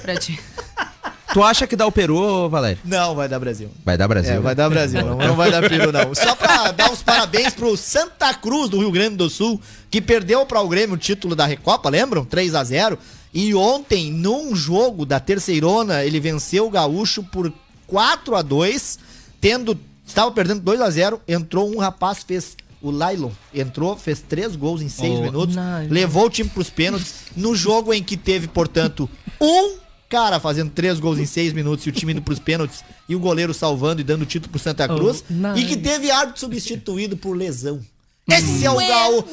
[0.02, 0.38] pra ti.
[1.38, 2.80] Tu acha que dá o Peru, Valério?
[2.84, 3.70] Não, vai dar Brasil.
[3.86, 4.34] Vai dar Brasil.
[4.34, 6.16] É, vai dar Brasil, não, não vai dar Peru, não.
[6.16, 9.62] Só pra dar os parabéns pro Santa Cruz do Rio Grande do Sul,
[9.92, 12.26] que perdeu para o Grêmio o título da Recopa, lembram?
[12.26, 12.98] 3 a 0
[13.32, 17.54] E ontem, num jogo da terceirona, ele venceu o Gaúcho por
[17.86, 18.98] 4 a 2
[19.40, 19.80] tendo.
[20.08, 22.58] Estava perdendo 2 a 0 entrou um rapaz, fez.
[22.82, 25.94] O Lailon entrou, fez três gols em seis Oh, minutos, Lailon.
[25.94, 27.14] levou o time pros pênaltis.
[27.36, 29.08] No jogo em que teve, portanto,
[29.40, 33.16] um cara fazendo três gols em seis minutos e o time indo pros pênaltis e
[33.16, 35.24] o goleiro salvando e dando título pro Santa Cruz.
[35.30, 37.80] Oh, e que teve árbitro substituído por lesão.
[38.30, 38.84] Esse é o ui.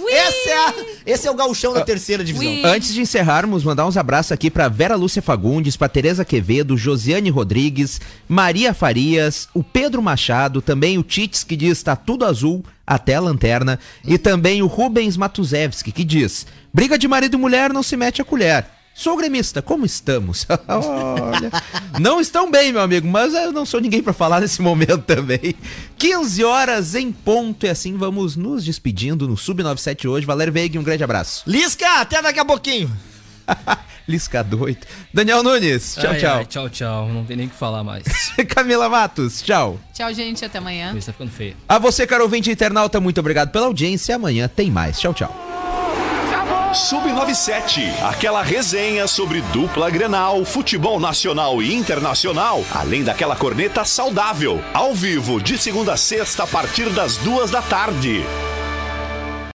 [0.08, 2.46] Esse é, a- esse é o gauchão da terceira divisão.
[2.64, 7.28] Antes de encerrarmos, mandar uns abraços aqui pra Vera Lúcia Fagundes, pra Tereza Quevedo, Josiane
[7.28, 13.16] Rodrigues, Maria Farias, o Pedro Machado, também o Tits que diz tá tudo azul até
[13.16, 17.82] a lanterna, e também o Rubens Matuzewski que diz: briga de marido e mulher não
[17.82, 18.64] se mete a colher.
[18.96, 20.46] Sou gremista, como estamos?
[20.68, 21.50] Olha,
[21.98, 25.56] não estão bem, meu amigo, mas eu não sou ninguém pra falar nesse momento também.
[25.98, 30.24] 15 horas em ponto, e assim vamos nos despedindo no Sub97 hoje.
[30.24, 31.42] Valério Veiga, um grande abraço.
[31.44, 32.88] Lisca, até daqui a pouquinho.
[34.06, 34.86] Lisca doido.
[35.12, 36.36] Daniel Nunes, tchau, Ai, tchau.
[36.36, 37.08] ai, tchau, tchau.
[37.08, 38.04] Não tem nem o que falar mais.
[38.48, 39.80] Camila Matos, tchau.
[39.92, 40.44] Tchau, gente.
[40.44, 40.94] Até amanhã.
[40.96, 41.56] Isso tá ficando feio.
[41.68, 44.14] A você, caro ouvinte internauta, muito obrigado pela audiência.
[44.14, 45.00] Amanhã tem mais.
[45.00, 45.34] Tchau, tchau.
[46.74, 54.92] Sub97, aquela resenha sobre dupla Grenal, futebol nacional e internacional, além daquela corneta saudável, ao
[54.92, 58.24] vivo de segunda a sexta a partir das duas da tarde.